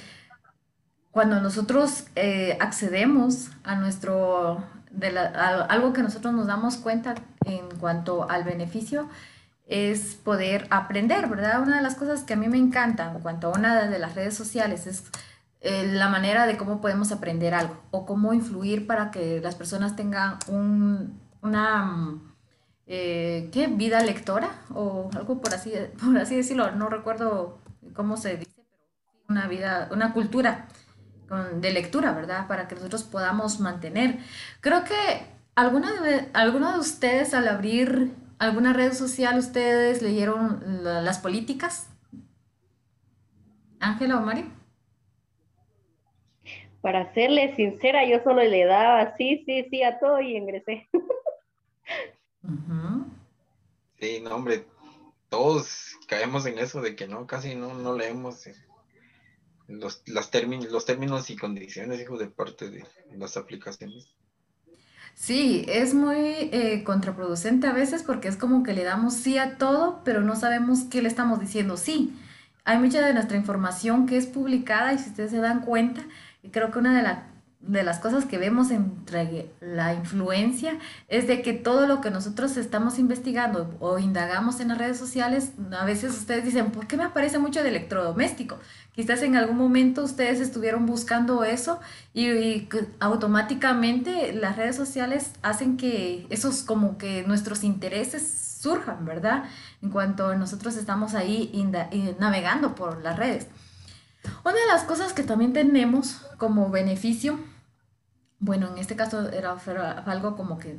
[1.11, 4.61] cuando nosotros eh, accedemos a nuestro,
[4.95, 7.15] de algo que nosotros nos damos cuenta
[7.45, 9.09] en cuanto al beneficio,
[9.67, 11.61] es poder aprender, ¿verdad?
[11.61, 14.15] Una de las cosas que a mí me encanta en cuanto a una de las
[14.15, 15.03] redes sociales es
[15.61, 19.95] eh, la manera de cómo podemos aprender algo o cómo influir para que las personas
[19.95, 22.19] tengan un, una
[22.85, 23.67] eh, ¿qué?
[23.67, 25.73] vida lectora o algo por así,
[26.03, 27.57] por así decirlo, no recuerdo
[27.93, 30.67] cómo se dice, pero una vida, una cultura
[31.43, 32.47] de lectura, ¿verdad?
[32.47, 34.19] Para que nosotros podamos mantener.
[34.61, 41.19] Creo que alguna de, alguno de ustedes al abrir alguna red social, ustedes leyeron las
[41.19, 41.89] políticas.
[43.79, 44.45] Ángela o Mario.
[46.81, 50.87] Para serle sincera, yo solo le daba sí, sí, sí a todo y ingresé.
[53.99, 54.65] Sí, no, hombre,
[55.29, 58.55] todos caemos en eso de que no, casi no, no leemos eh,
[59.67, 60.31] los, las
[60.69, 62.85] los términos y condiciones, hijo, de parte de
[63.15, 64.15] las aplicaciones.
[65.15, 69.57] Sí, es muy eh, contraproducente a veces porque es como que le damos sí a
[69.57, 72.13] todo, pero no sabemos qué le estamos diciendo sí.
[72.65, 76.05] Hay mucha de nuestra información que es publicada y si ustedes se dan cuenta,
[76.51, 77.19] creo que una de las
[77.67, 82.57] de las cosas que vemos entre la influencia es de que todo lo que nosotros
[82.57, 87.05] estamos investigando o indagamos en las redes sociales, a veces ustedes dicen, ¿por qué me
[87.05, 88.59] aparece mucho de electrodoméstico?
[88.93, 91.79] Quizás en algún momento ustedes estuvieron buscando eso
[92.13, 92.67] y,
[92.99, 99.45] automáticamente las redes sociales hacen que esos como que nuestros intereses surjan, ¿verdad?
[99.81, 101.51] En cuanto nosotros estamos ahí
[102.19, 103.47] navegando por las redes.
[104.43, 107.39] Una de las cosas que también tenemos como beneficio
[108.39, 109.53] bueno, en este caso era,
[110.05, 110.77] algo como que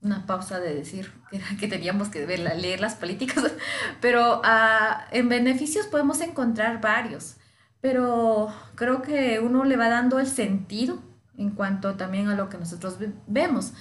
[0.00, 1.12] una pausa de decir
[1.58, 3.44] que, teníamos que leer las políticas,
[4.00, 7.36] pero ah, en beneficios podemos encontrar varios,
[7.80, 10.98] pero creo que uno le va dando el sentido
[11.36, 13.72] en cuanto también a lo que nosotros vemos.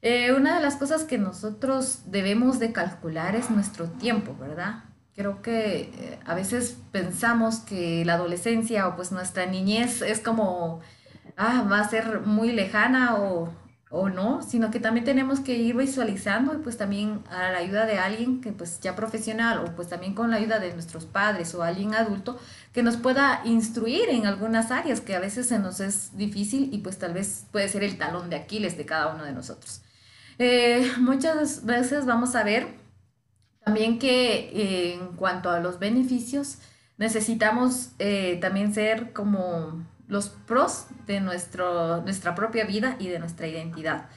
[0.00, 4.84] Eh, una de las cosas que nosotros debemos de calcular es nuestro tiempo, ¿verdad?
[5.16, 10.80] Creo que eh, a veces pensamos que la adolescencia o pues nuestra niñez es como
[11.38, 13.54] ah, va a ser muy lejana o,
[13.90, 17.98] no, sino que también tenemos que ir visualizando y pues también a la ayuda de
[17.98, 21.62] alguien que pues ya profesional o pues también con la ayuda de nuestros padres o
[21.62, 22.38] alguien adulto
[22.74, 26.78] que nos pueda instruir en algunas áreas que a veces se nos es difícil y
[26.78, 29.80] pues tal vez puede ser el talón de Aquiles de cada uno de nosotros.
[30.38, 32.66] Eh, muchas veces vamos a ver
[33.64, 36.58] también que en cuanto a los beneficios
[36.98, 43.46] necesitamos eh, también ser como los pros de nuestro, nuestra propia vida y de nuestra
[43.46, 44.08] identidad.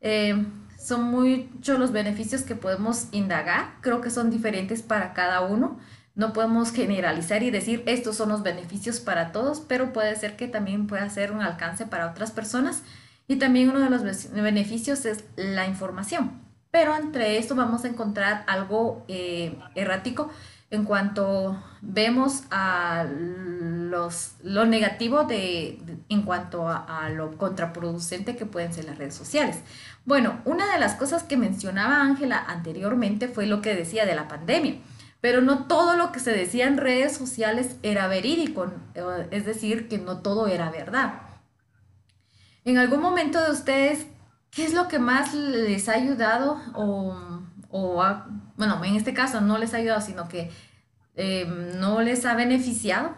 [0.00, 0.46] Eh,
[0.78, 5.78] son muchos los beneficios que podemos indagar, creo que son diferentes para cada uno.
[6.14, 10.48] No podemos generalizar y decir estos son los beneficios para todos, pero puede ser que
[10.48, 12.82] también pueda ser un alcance para otras personas.
[13.26, 16.42] Y también uno de los beneficios es la información.
[16.70, 20.30] Pero entre esto vamos a encontrar algo eh, errático
[20.70, 28.72] en cuanto vemos a los, lo negativo de, en cuanto a, lo contraproducente que pueden
[28.72, 29.60] ser las redes sociales.
[30.04, 34.28] Bueno, una de las cosas que mencionaba Ángela anteriormente fue lo que decía de la
[34.28, 34.76] pandemia,
[35.20, 38.70] pero no todo lo que se decía en redes sociales era verídico,
[39.30, 41.14] es decir, que no todo era verdad.
[42.64, 44.06] En algún momento de ustedes,
[44.50, 47.16] ¿qué es lo que más les ha ayudado o,
[47.70, 48.02] o
[48.58, 50.50] bueno, en este caso no les ha ayudado, sino que
[51.14, 53.16] em, no les ha beneficiado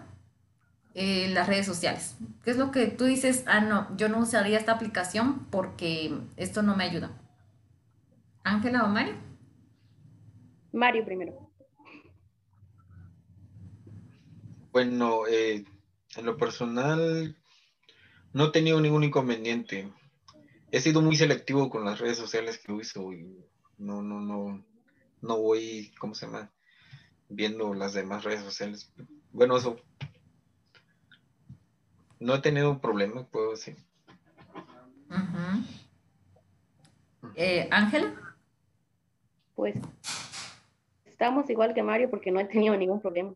[0.95, 2.16] eh, las redes sociales.
[2.45, 3.45] ¿Qué es lo que tú dices?
[3.47, 7.11] Ah, no, yo no usaría esta aplicación porque esto no me ayuda.
[8.45, 9.14] Ángela o Mario?
[10.72, 11.51] Mario primero.
[14.72, 15.64] Bueno, eh,
[16.16, 17.36] en lo personal
[18.34, 19.91] no he tenido ningún inconveniente.
[20.70, 23.45] He sido muy selectivo con las redes sociales que uso y
[23.78, 24.64] no, no, no,
[25.23, 26.51] no voy, ¿cómo se llama?
[27.29, 28.93] Viendo las demás redes sociales.
[29.33, 29.77] Bueno, eso
[32.18, 33.77] no he tenido problema, puedo decir.
[37.35, 38.12] Eh, Ángela.
[39.55, 39.77] pues
[41.05, 43.35] estamos igual que Mario porque no he tenido ningún problema.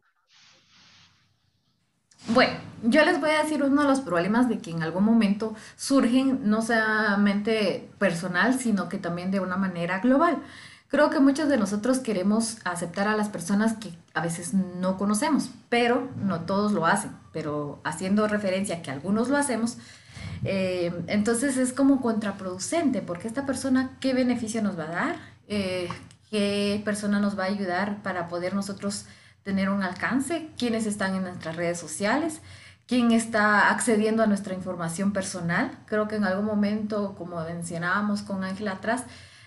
[2.29, 5.55] Bueno, yo les voy a decir uno de los problemas de que en algún momento
[5.77, 10.43] surgen no solamente personal, sino que también de una manera global.
[10.89, 15.51] Creo que muchos de nosotros queremos aceptar a las personas que a veces no conocemos,
[15.69, 17.11] pero no todos lo hacen.
[17.33, 19.79] Pero haciendo referencia a que algunos lo hacemos,
[20.45, 25.17] eh, entonces es como contraproducente, porque esta persona, ¿qué beneficio nos va a dar?
[25.49, 25.89] Eh,
[26.31, 29.07] ¿Qué persona nos va a ayudar para poder nosotros
[29.43, 30.49] tener un alcance?
[30.59, 32.41] ¿Quiénes están en nuestras redes sociales?
[32.87, 35.71] quién está accediendo a nuestra información personal.
[35.87, 39.05] Creo que en algún momento, como mencionábamos con Ángela atrás,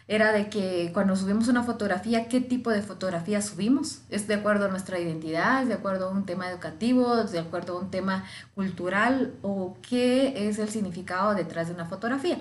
[0.07, 4.01] era de que cuando subimos una fotografía, ¿qué tipo de fotografía subimos?
[4.09, 5.63] ¿Es de acuerdo a nuestra identidad?
[5.63, 7.19] ¿Es de acuerdo a un tema educativo?
[7.19, 8.23] ¿Es de acuerdo a un tema
[8.55, 9.33] cultural?
[9.41, 12.39] ¿O qué es el significado detrás de una fotografía?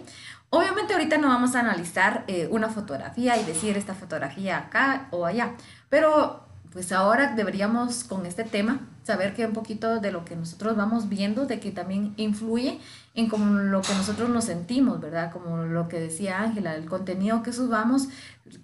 [0.50, 5.26] Obviamente ahorita no vamos a analizar eh, una fotografía y decir esta fotografía acá o
[5.26, 5.54] allá,
[5.88, 6.45] pero
[6.76, 11.08] pues ahora deberíamos con este tema saber que un poquito de lo que nosotros vamos
[11.08, 12.78] viendo, de que también influye
[13.14, 15.32] en como lo que nosotros nos sentimos, ¿verdad?
[15.32, 18.08] Como lo que decía Ángela, el contenido que subamos,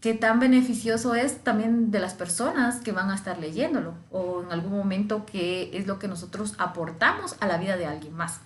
[0.03, 4.53] qué tan beneficioso es también de las personas que van a estar leyéndolo o en
[4.53, 8.41] algún momento qué es lo que nosotros aportamos a la vida de alguien más,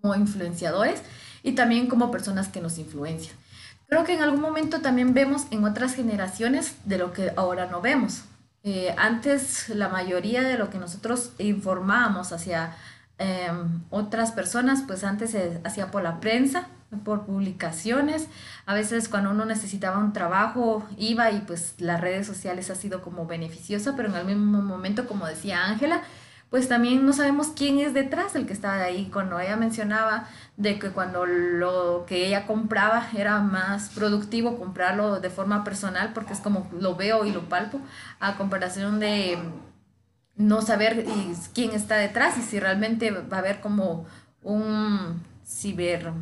[0.00, 1.02] como influenciadores
[1.42, 3.36] y también como personas que nos influencian.
[3.86, 7.82] Creo que en algún momento también vemos en otras generaciones de lo que ahora no
[7.82, 8.22] vemos.
[8.64, 12.76] Eh, antes la mayoría de lo que nosotros informábamos hacia
[13.18, 16.68] em, otras personas, pues antes se hacía por la prensa,
[17.04, 18.28] por publicaciones.
[18.66, 23.02] A veces cuando uno necesitaba un trabajo iba y pues las redes sociales ha sido
[23.02, 26.02] como beneficiosa, pero en el mismo momento, como decía Ángela,
[26.52, 29.08] pues también no sabemos quién es detrás el que está ahí.
[29.10, 30.28] Cuando ella mencionaba
[30.58, 36.34] de que cuando lo que ella compraba era más productivo comprarlo de forma personal, porque
[36.34, 37.80] es como lo veo y lo palpo,
[38.20, 39.38] a comparación de
[40.36, 41.06] no saber
[41.54, 44.04] quién está detrás y si realmente va a haber como
[44.42, 46.12] un ciber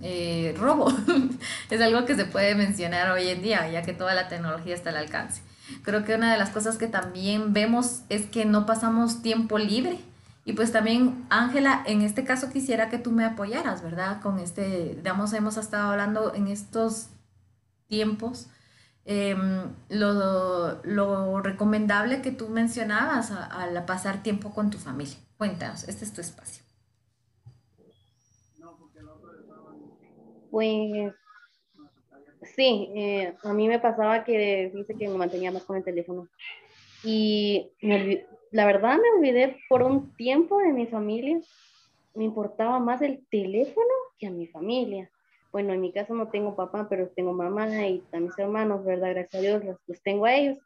[0.00, 0.90] eh, robo.
[1.70, 4.88] es algo que se puede mencionar hoy en día, ya que toda la tecnología está
[4.88, 5.42] al alcance.
[5.82, 9.98] Creo que una de las cosas que también vemos es que no pasamos tiempo libre.
[10.44, 14.20] Y pues también, Ángela, en este caso quisiera que tú me apoyaras, ¿verdad?
[14.22, 17.08] Con este, digamos, hemos estado hablando en estos
[17.88, 18.48] tiempos,
[19.04, 25.16] em, lo, lo, recomendable que tú mencionabas al pasar tiempo con tu familia.
[25.36, 26.62] Cuéntanos, este es tu espacio.
[30.50, 31.12] Pues
[32.56, 36.26] Sí, eh, a mí me pasaba que dice que me mantenía más con el teléfono.
[37.04, 37.70] Y
[38.50, 41.38] la verdad me olvidé por un tiempo de mi familia.
[42.14, 45.10] Me importaba más el teléfono que a mi familia.
[45.52, 49.10] Bueno, en mi caso no tengo papá, pero tengo mamá y mis hermanos, ¿verdad?
[49.10, 50.58] Gracias a Dios los, tengo a ellos.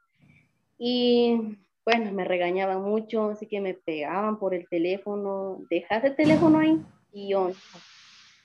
[0.78, 5.58] Y bueno, me regañaban mucho, así que me pegaban por el teléfono.
[5.68, 6.80] Dejas el teléfono ahí
[7.12, 7.50] y yo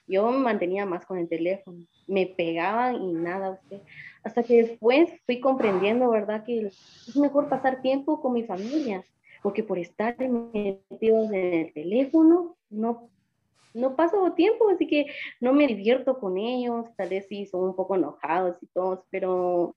[0.08, 3.82] yo me mantenía más con el teléfono, me pegaban y nada, usted.
[4.24, 6.44] Hasta que después fui comprendiendo, ¿verdad?
[6.44, 9.04] Que es mejor pasar tiempo con mi familia,
[9.42, 13.10] porque por estar metidos en el teléfono, no,
[13.74, 15.08] no paso tiempo, así que
[15.40, 19.76] no me divierto con ellos, tal vez sí son un poco enojados y todos, pero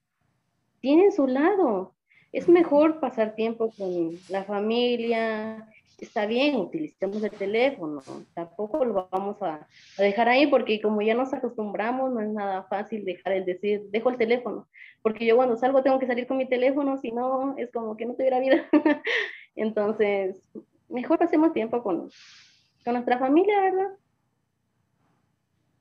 [0.80, 1.94] tienen su lado.
[2.32, 5.66] Es mejor pasar tiempo con la familia,
[5.98, 8.02] está bien, utilicemos el teléfono,
[8.34, 9.66] tampoco lo vamos a,
[9.98, 14.10] dejar ahí porque como ya nos acostumbramos, no es nada fácil dejar el decir, dejo
[14.10, 14.68] el teléfono,
[15.02, 18.06] porque yo cuando salgo tengo que salir con mi teléfono, si no, es como que
[18.06, 18.68] no tuviera vida.
[19.56, 20.40] Entonces,
[20.88, 22.10] mejor pasemos tiempo con,
[22.84, 23.90] con nuestra familia, ¿verdad?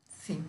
[0.07, 0.41] Sí.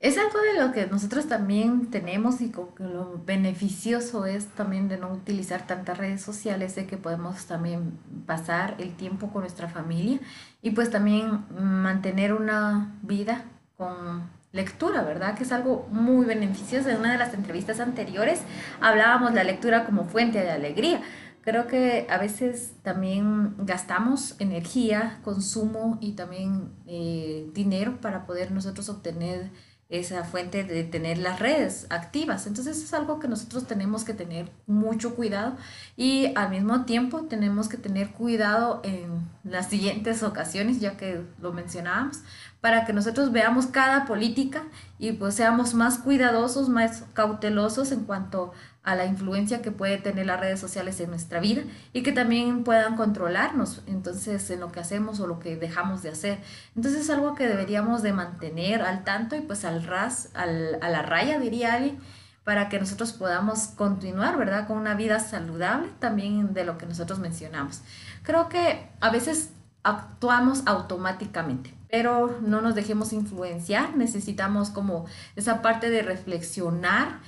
[0.00, 5.10] Es algo de lo que nosotros también tenemos y lo beneficioso es también de no
[5.12, 10.20] utilizar tantas redes sociales, de que podemos también pasar el tiempo con nuestra familia
[10.62, 13.44] y pues también mantener una vida
[13.76, 15.36] con lectura, ¿verdad?
[15.36, 16.88] Que es algo muy beneficioso.
[16.90, 18.42] En una de las entrevistas anteriores
[18.80, 21.00] hablábamos de la lectura como fuente de alegría.
[21.42, 28.88] Creo que a veces también gastamos energía, consumo y también eh, dinero para poder nosotros
[28.88, 29.50] obtener
[29.88, 32.46] esa fuente de tener las redes activas.
[32.46, 35.56] Entonces es algo que nosotros tenemos que tener mucho cuidado
[35.96, 41.54] y al mismo tiempo tenemos que tener cuidado en las siguientes ocasiones, ya que lo
[41.54, 42.20] mencionábamos,
[42.60, 44.64] para que nosotros veamos cada política
[44.98, 48.52] y pues seamos más cuidadosos, más cautelosos en cuanto
[48.88, 51.60] a la influencia que puede tener las redes sociales en nuestra vida
[51.92, 56.08] y que también puedan controlarnos entonces en lo que hacemos o lo que dejamos de
[56.08, 56.38] hacer.
[56.74, 60.88] Entonces es algo que deberíamos de mantener al tanto y pues al ras, al, a
[60.88, 61.98] la raya diría alguien
[62.44, 64.66] para que nosotros podamos continuar, ¿verdad?
[64.66, 67.82] Con una vida saludable también de lo que nosotros mencionamos.
[68.22, 69.50] Creo que a veces
[69.82, 75.04] actuamos automáticamente, pero no nos dejemos influenciar, necesitamos como
[75.36, 77.20] esa parte de reflexionar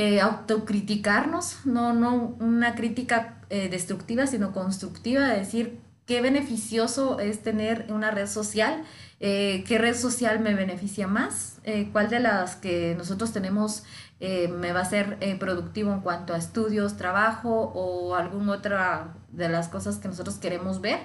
[0.00, 7.42] eh, autocriticarnos, no, no una crítica eh, destructiva, sino constructiva, de decir qué beneficioso es
[7.42, 8.84] tener una red social,
[9.18, 13.82] eh, qué red social me beneficia más, cuál de las que nosotros tenemos
[14.20, 19.66] me va a ser productivo en cuanto a estudios, trabajo o alguna otra de las
[19.66, 21.00] cosas que nosotros queremos ver.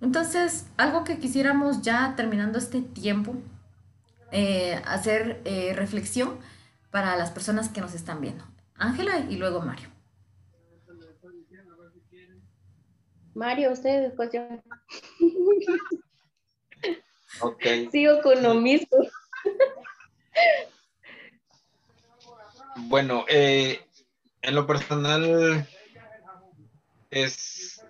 [0.00, 3.34] Entonces, algo que quisiéramos ya terminando este tiempo,
[4.86, 5.42] hacer
[5.76, 6.38] reflexión
[6.90, 8.44] para las personas que nos están viendo.
[8.74, 9.88] Ángela y luego Mario.
[13.34, 14.46] Mario, usted después yo.
[17.42, 17.62] Ok.
[17.90, 18.98] Sigo con lo mismo.
[22.76, 23.80] Bueno, eh,
[24.42, 25.66] en lo personal
[27.10, 27.82] es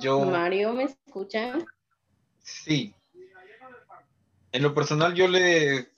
[0.00, 0.20] yo.
[0.24, 1.58] Mario, ¿me escucha?
[2.42, 2.94] Sí.
[4.52, 5.88] En lo personal yo le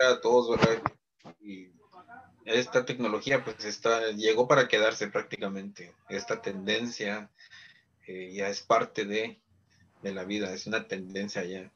[0.00, 0.82] a todos, ¿verdad?
[1.44, 1.68] Y
[2.46, 5.94] esta tecnología pues está, llegó para quedarse prácticamente.
[6.08, 7.30] Esta tendencia
[8.06, 9.38] eh, ya es parte de,
[10.02, 11.70] de la vida, es una tendencia ya.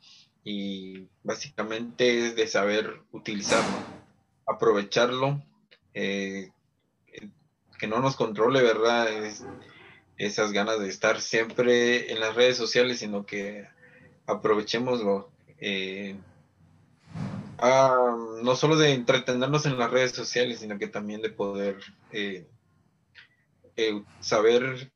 [0.45, 3.77] Y básicamente es de saber utilizarlo,
[4.47, 5.43] aprovecharlo,
[5.93, 6.51] eh,
[7.79, 9.13] que no nos controle, ¿verdad?
[9.13, 9.45] Es,
[10.17, 13.67] esas ganas de estar siempre en las redes sociales, sino que
[14.27, 15.31] aprovechémoslo.
[15.59, 16.17] Eh,
[17.61, 21.79] no solo de entretenernos en las redes sociales, sino que también de poder
[22.13, 22.47] eh,
[23.77, 24.93] eh, saber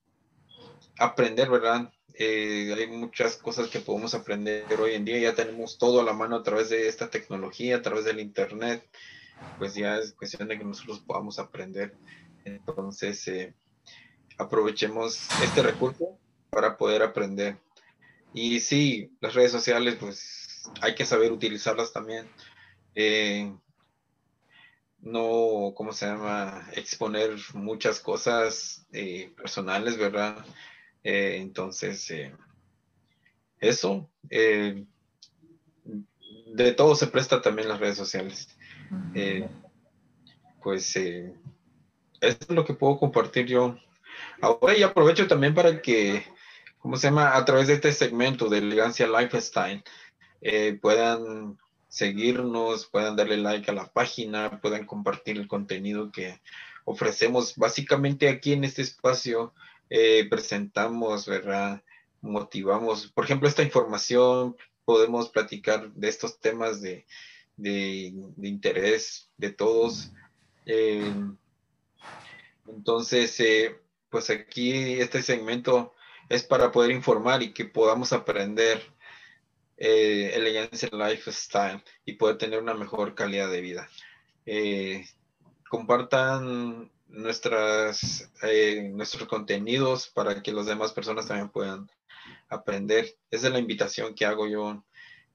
[0.99, 1.93] aprender, ¿verdad?
[2.19, 6.37] hay muchas cosas que podemos aprender hoy en día, ya tenemos todo a la mano
[6.37, 8.87] a través de esta tecnología, a través del Internet,
[9.59, 11.97] pues ya es cuestión de que nosotros podamos aprender.
[12.45, 13.29] Entonces,
[14.39, 16.19] aprovechemos este recurso
[16.51, 17.59] para poder aprender.
[18.35, 22.29] Y sí, las redes sociales, pues hay que saber utilizarlas también.
[22.95, 23.53] Eh,
[25.01, 26.69] no, ¿cómo se llama?
[26.73, 30.45] Exponer muchas cosas eh, personales, ¿verdad?
[31.03, 32.13] Eh, entonces,
[33.59, 34.87] eso, de
[36.77, 38.49] todo se presta también las redes sociales.
[40.63, 41.37] pues, eso
[42.21, 43.77] es lo que puedo compartir yo
[44.41, 46.25] Ahora y aprovecho también para que,
[46.79, 47.37] ¿cómo se llama?
[47.37, 49.83] A través de este segmento de Elegancia Lifestyle,
[50.81, 51.57] puedan
[51.93, 56.41] seguirnos, puedan darle like a la página, puedan compartir el contenido que
[56.87, 57.55] ofrecemos.
[57.57, 59.53] Básicamente aquí en este espacio
[59.91, 61.83] eh, presentamos, ¿verdad?
[62.23, 67.05] Motivamos, por ejemplo, esta información, podemos platicar de estos temas de,
[67.59, 70.13] interés de todos.
[70.65, 71.13] Eh,
[72.69, 73.37] entonces,
[74.09, 75.93] pues aquí este segmento
[76.31, 78.83] es para poder informar y que podamos aprender
[79.85, 83.89] eh, lifestyle y poder tener una mejor calidad de vida.
[84.47, 85.07] Eh,
[85.69, 91.91] compartan nuestras, eh, nuestros contenidos para que las demás personas también puedan
[92.49, 93.17] aprender.
[93.31, 94.85] Esa es la invitación que hago yo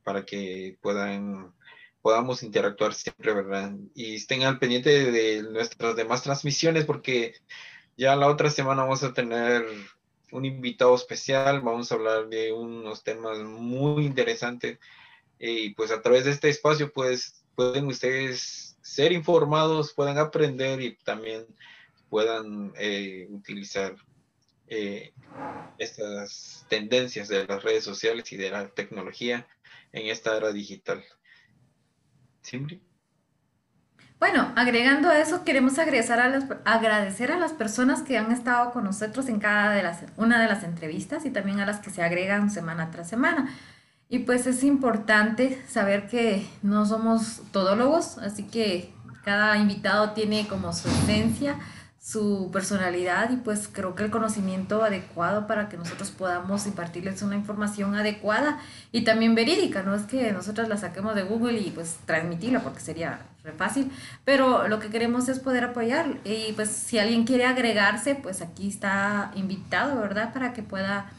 [0.04, 1.54] para que puedan
[2.02, 3.74] podamos interactuar siempre, ¿verdad?
[3.94, 7.34] Y estén al pendiente de nuestras demás transmisiones porque
[7.98, 9.66] ya la otra semana vamos a tener
[10.32, 14.80] un invitado especial, vamos a hablar de unos temas muy interesantes
[15.40, 20.96] y pues a través de este espacio pues pueden ustedes ser informados, puedan aprender y
[20.98, 21.46] también
[22.10, 23.96] puedan eh, utilizar
[24.68, 25.14] eh,
[25.78, 29.48] estas tendencias de las redes sociales y de la tecnología
[29.92, 31.04] en esta era digital.
[32.42, 32.80] ¿Siempre?
[34.20, 36.20] Bueno, agregando a eso, queremos agradecer
[37.32, 40.64] a, las, personas que han estado con nosotros en cada de las, una de las
[40.64, 43.48] entrevistas y también a las que se agregan semana tras semana.
[44.10, 48.92] Y pues es importante saber que no somos todólogos, así que
[49.24, 51.56] cada invitado tiene como su esencia
[52.08, 57.36] su personalidad y pues creo que el conocimiento adecuado para que nosotros podamos impartirles una
[57.36, 58.62] información adecuada
[58.94, 62.80] y también verídica, no es que nosotros la saquemos de Google y pues transmitirla porque
[62.80, 63.20] sería
[63.58, 63.92] fácil,
[64.24, 68.70] pero lo que queremos es poder apoyar y pues si alguien quiere agregarse, pues aquí
[68.70, 70.32] está invitado, ¿verdad?
[70.32, 71.12] Para que pueda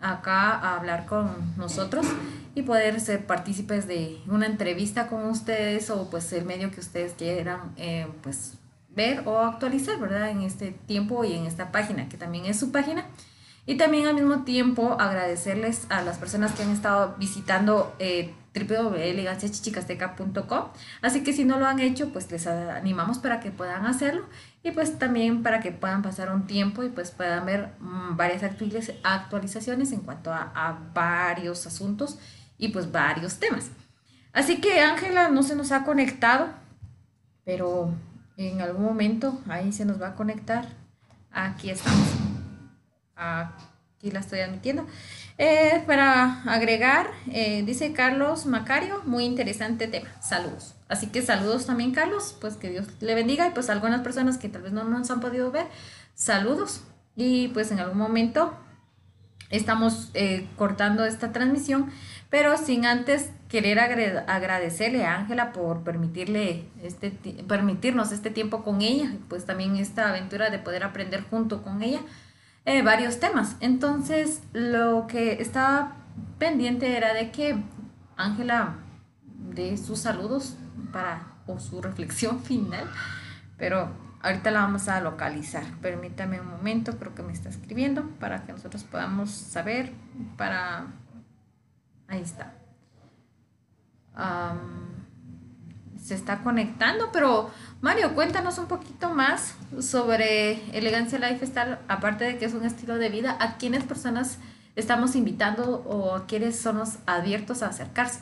[0.00, 2.04] acá hablar con nosotros
[2.56, 7.12] y poder ser partícipes de una entrevista con ustedes o pues el medio que ustedes
[7.12, 8.54] quieran, eh, pues
[8.94, 10.30] ver o actualizar, ¿verdad?
[10.30, 13.06] En este tiempo y en esta página, que también es su página.
[13.64, 18.34] Y también al mismo tiempo agradecerles a las personas que han estado visitando eh.
[21.00, 24.26] Así que si no lo han hecho, pues les animamos para que puedan hacerlo
[24.62, 28.42] y pues también para que puedan pasar un tiempo y pues puedan ver mm, varias
[28.42, 32.18] actualizaciones en cuanto a, a varios asuntos
[32.58, 33.70] y pues varios temas.
[34.34, 36.48] Así que Ángela no se nos ha conectado,
[37.46, 37.94] pero
[38.36, 40.68] en algún momento ahí se nos va a conectar.
[41.30, 42.08] Aquí estamos.
[43.16, 44.86] Aquí la estoy admitiendo.
[45.38, 50.08] Eh, para agregar, eh, dice Carlos Macario, muy interesante tema.
[50.20, 50.74] Saludos.
[50.88, 52.36] Así que saludos también, Carlos.
[52.40, 53.46] Pues que Dios le bendiga.
[53.46, 55.66] Y pues algunas personas que tal vez no nos han podido ver,
[56.14, 56.82] saludos.
[57.16, 58.56] Y pues en algún momento
[59.50, 61.90] estamos eh, cortando esta transmisión,
[62.32, 67.10] pero sin antes querer agradecerle a Ángela por permitirle este,
[67.46, 72.00] permitirnos este tiempo con ella, pues también esta aventura de poder aprender junto con ella
[72.64, 73.56] eh, varios temas.
[73.60, 75.98] Entonces, lo que estaba
[76.38, 77.54] pendiente era de que
[78.16, 78.76] Ángela
[79.54, 80.56] dé sus saludos
[80.90, 82.90] para o su reflexión final,
[83.58, 83.90] pero
[84.22, 85.64] Ahorita la vamos a localizar.
[85.80, 89.92] Permítame un momento, creo que me está escribiendo para que nosotros podamos saber.
[90.36, 90.86] Para.
[92.12, 92.52] Ahí está.
[95.96, 102.44] se está conectando, pero Mario, cuéntanos un poquito más sobre Elegancia Lifestyle, aparte de que
[102.44, 104.38] es un estilo de vida, ¿a quiénes personas
[104.76, 108.20] estamos invitando o a quiénes somos abiertos a acercarse?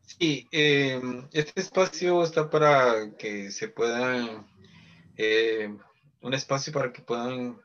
[0.00, 4.46] Sí, em, este espacio está para que se puedan,
[5.18, 5.76] eh,
[6.22, 7.58] un espacio para que puedan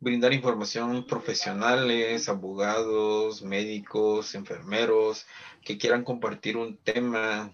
[0.00, 5.26] brindar información profesionales, abogados, médicos, enfermeros,
[5.62, 7.52] que quieran compartir un tema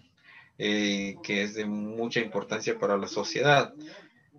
[0.57, 3.73] eh, que es de mucha importancia para la sociedad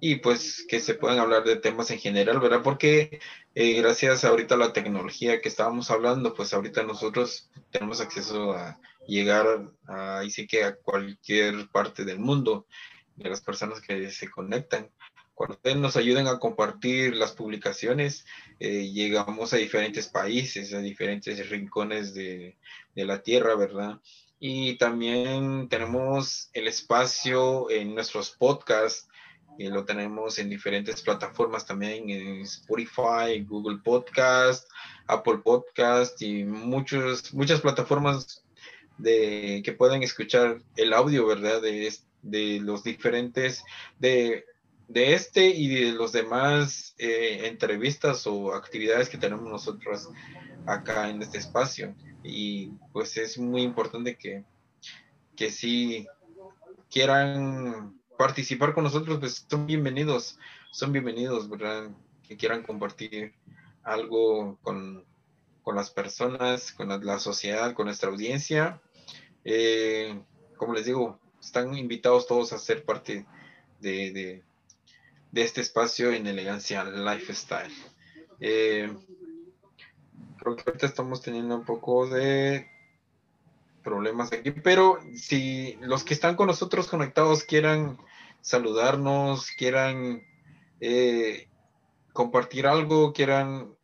[0.01, 2.63] y pues que se puedan hablar de temas en general, ¿verdad?
[2.63, 3.21] Porque
[3.55, 8.79] eh, gracias ahorita a la tecnología que estábamos hablando, pues ahorita nosotros tenemos acceso a
[9.07, 12.67] llegar ahí sí que a cualquier parte del mundo
[13.17, 14.91] de las personas que se conectan.
[15.39, 18.27] Cuando ustedes nos ayuden a compartir las publicaciones,
[18.59, 22.57] eh, llegamos a diferentes países, a diferentes rincones de,
[22.97, 24.01] de la tierra, ¿verdad?
[24.41, 29.09] Y también tenemos el espacio en nuestros podcasts,
[29.57, 34.69] y lo tenemos en diferentes plataformas también, en Spotify, Google Podcast,
[35.07, 38.45] Apple Podcast y muchos, muchas plataformas
[38.97, 41.63] de, que pueden escuchar el audio, ¿verdad?
[41.63, 43.63] De, de los diferentes,
[44.01, 44.45] de,
[44.89, 50.09] de este y de los demás eh, entrevistas o actividades que tenemos nosotros
[50.67, 51.95] acá en este espacio.
[52.25, 54.45] Y pues es muy importante que,
[55.37, 56.07] que sí
[56.91, 60.39] quieran participar con nosotros, pues son bienvenidos,
[60.73, 61.91] son bienvenidos, ¿verdad?
[62.27, 63.35] Que quieran compartir
[63.85, 65.05] algo con,
[65.63, 68.81] con las personas, con la sociedad, con nuestra audiencia
[69.51, 70.21] eh,
[70.57, 73.27] como les digo, están invitados todos a ser parte
[73.81, 74.45] de,
[75.35, 77.73] este espacio en Elegancia Lifestyle.
[78.41, 78.93] Eh,
[80.39, 82.69] creo que ahorita estamos teniendo un poco de
[83.83, 87.99] problemas aquí, pero si los que están con nosotros conectados quieran
[88.41, 90.23] saludarnos, quieran
[90.81, 91.49] eh,
[92.13, 93.75] compartir algo, quieran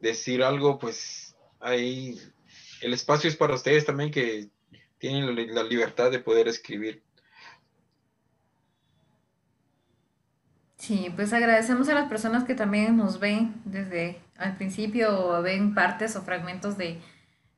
[0.00, 2.18] decir algo, pues ahí
[2.80, 4.48] el espacio es para ustedes también que
[4.98, 7.02] tienen la libertad de poder escribir.
[10.80, 15.74] Sí, pues agradecemos a las personas que también nos ven desde al principio o ven
[15.74, 16.98] partes o fragmentos de,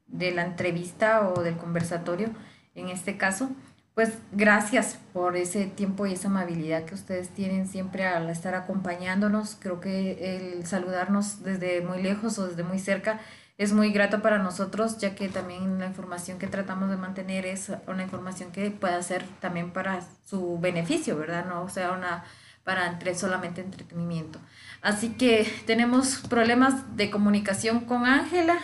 [0.08, 2.30] de la entrevista o del conversatorio,
[2.74, 3.50] en este caso.
[3.94, 9.56] Pues gracias por ese tiempo y esa amabilidad que ustedes tienen siempre al estar acompañándonos.
[9.60, 13.20] Creo que el saludarnos desde muy lejos o desde muy cerca
[13.56, 17.70] es muy grato para nosotros, ya que también la información que tratamos de mantener es
[17.86, 21.46] una información que pueda ser también para su beneficio, ¿verdad?
[21.46, 22.24] No sea una
[22.64, 24.38] para entre, solamente entretenimiento.
[24.80, 28.58] Así que tenemos problemas de comunicación con Ángela,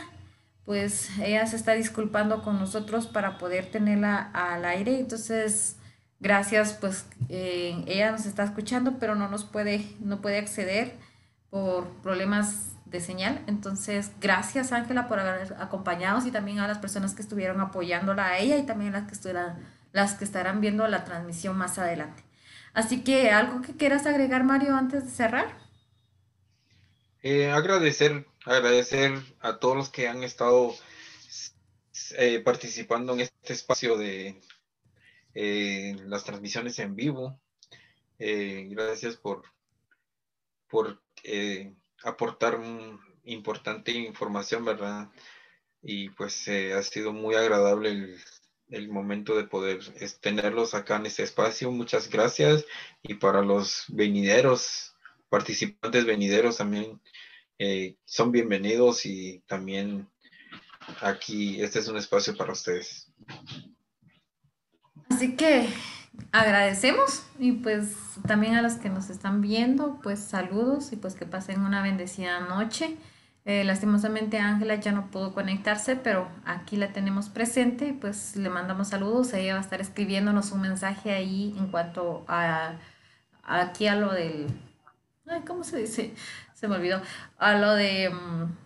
[0.65, 5.77] pues ella se está disculpando con nosotros para poder tenerla al aire, entonces
[6.21, 10.97] gracias, pues eh, ella nos está escuchando, pero no nos puede, no puede acceder
[11.51, 13.43] por problemas de señal.
[13.47, 18.39] Entonces, gracias Ángela por haber acompañado y también a las personas que estuvieron apoyándola a
[18.39, 19.59] ella y también las que, estuvieran,
[19.93, 22.28] las que estarán viendo la transmisión más adelante.
[22.79, 25.59] Así que, ¿algo que quieras agregar, Mario, antes de cerrar?
[27.25, 30.73] Eh, agradecer, agradecer a todos los que han estado
[32.17, 34.41] eh, participando en este espacio de
[35.35, 37.41] eh, las transmisiones en vivo.
[38.17, 39.43] gracias por,
[40.69, 41.03] por
[42.05, 42.61] aportar
[43.25, 45.11] importante información, ¿verdad?
[45.83, 48.21] Y pues ha sido muy agradable el,
[48.89, 49.81] momento de poder
[50.21, 51.71] tenerlos acá en este espacio.
[51.71, 52.65] Muchas gracias.
[53.03, 54.95] Y para los venideros,
[55.29, 57.01] participantes venideros también
[57.59, 60.09] eh, son bienvenidos y también
[61.01, 63.11] aquí este es un espacio para ustedes.
[65.11, 65.69] Así que
[66.33, 67.95] agradecemos y pues
[68.27, 72.41] también a los que nos están viendo, pues saludos y pues que pasen una bendecida
[72.41, 72.97] noche.
[73.45, 78.89] Eh, lastimosamente Ángela ya no pudo conectarse, pero aquí la tenemos presente, pues le mandamos
[78.89, 82.75] saludos, ella va a estar escribiéndonos un mensaje ahí en cuanto a
[83.43, 84.49] aquí a lo del,
[85.47, 86.15] ¿cómo se dice?
[86.55, 87.01] se me olvidó,
[87.39, 88.11] a lo de...
[88.11, 88.57] Mm,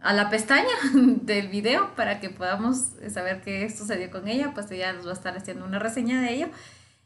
[0.00, 4.92] a la pestaña del video para que podamos saber qué sucedió con ella, pues ella
[4.92, 6.48] nos va a estar haciendo una reseña de ello.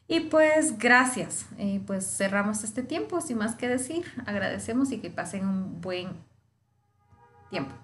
[0.07, 1.47] Y pues gracias.
[1.57, 4.05] Y pues cerramos este tiempo, sin más que decir.
[4.27, 6.09] Agradecemos y que pasen un buen
[7.53, 7.75] tiempo.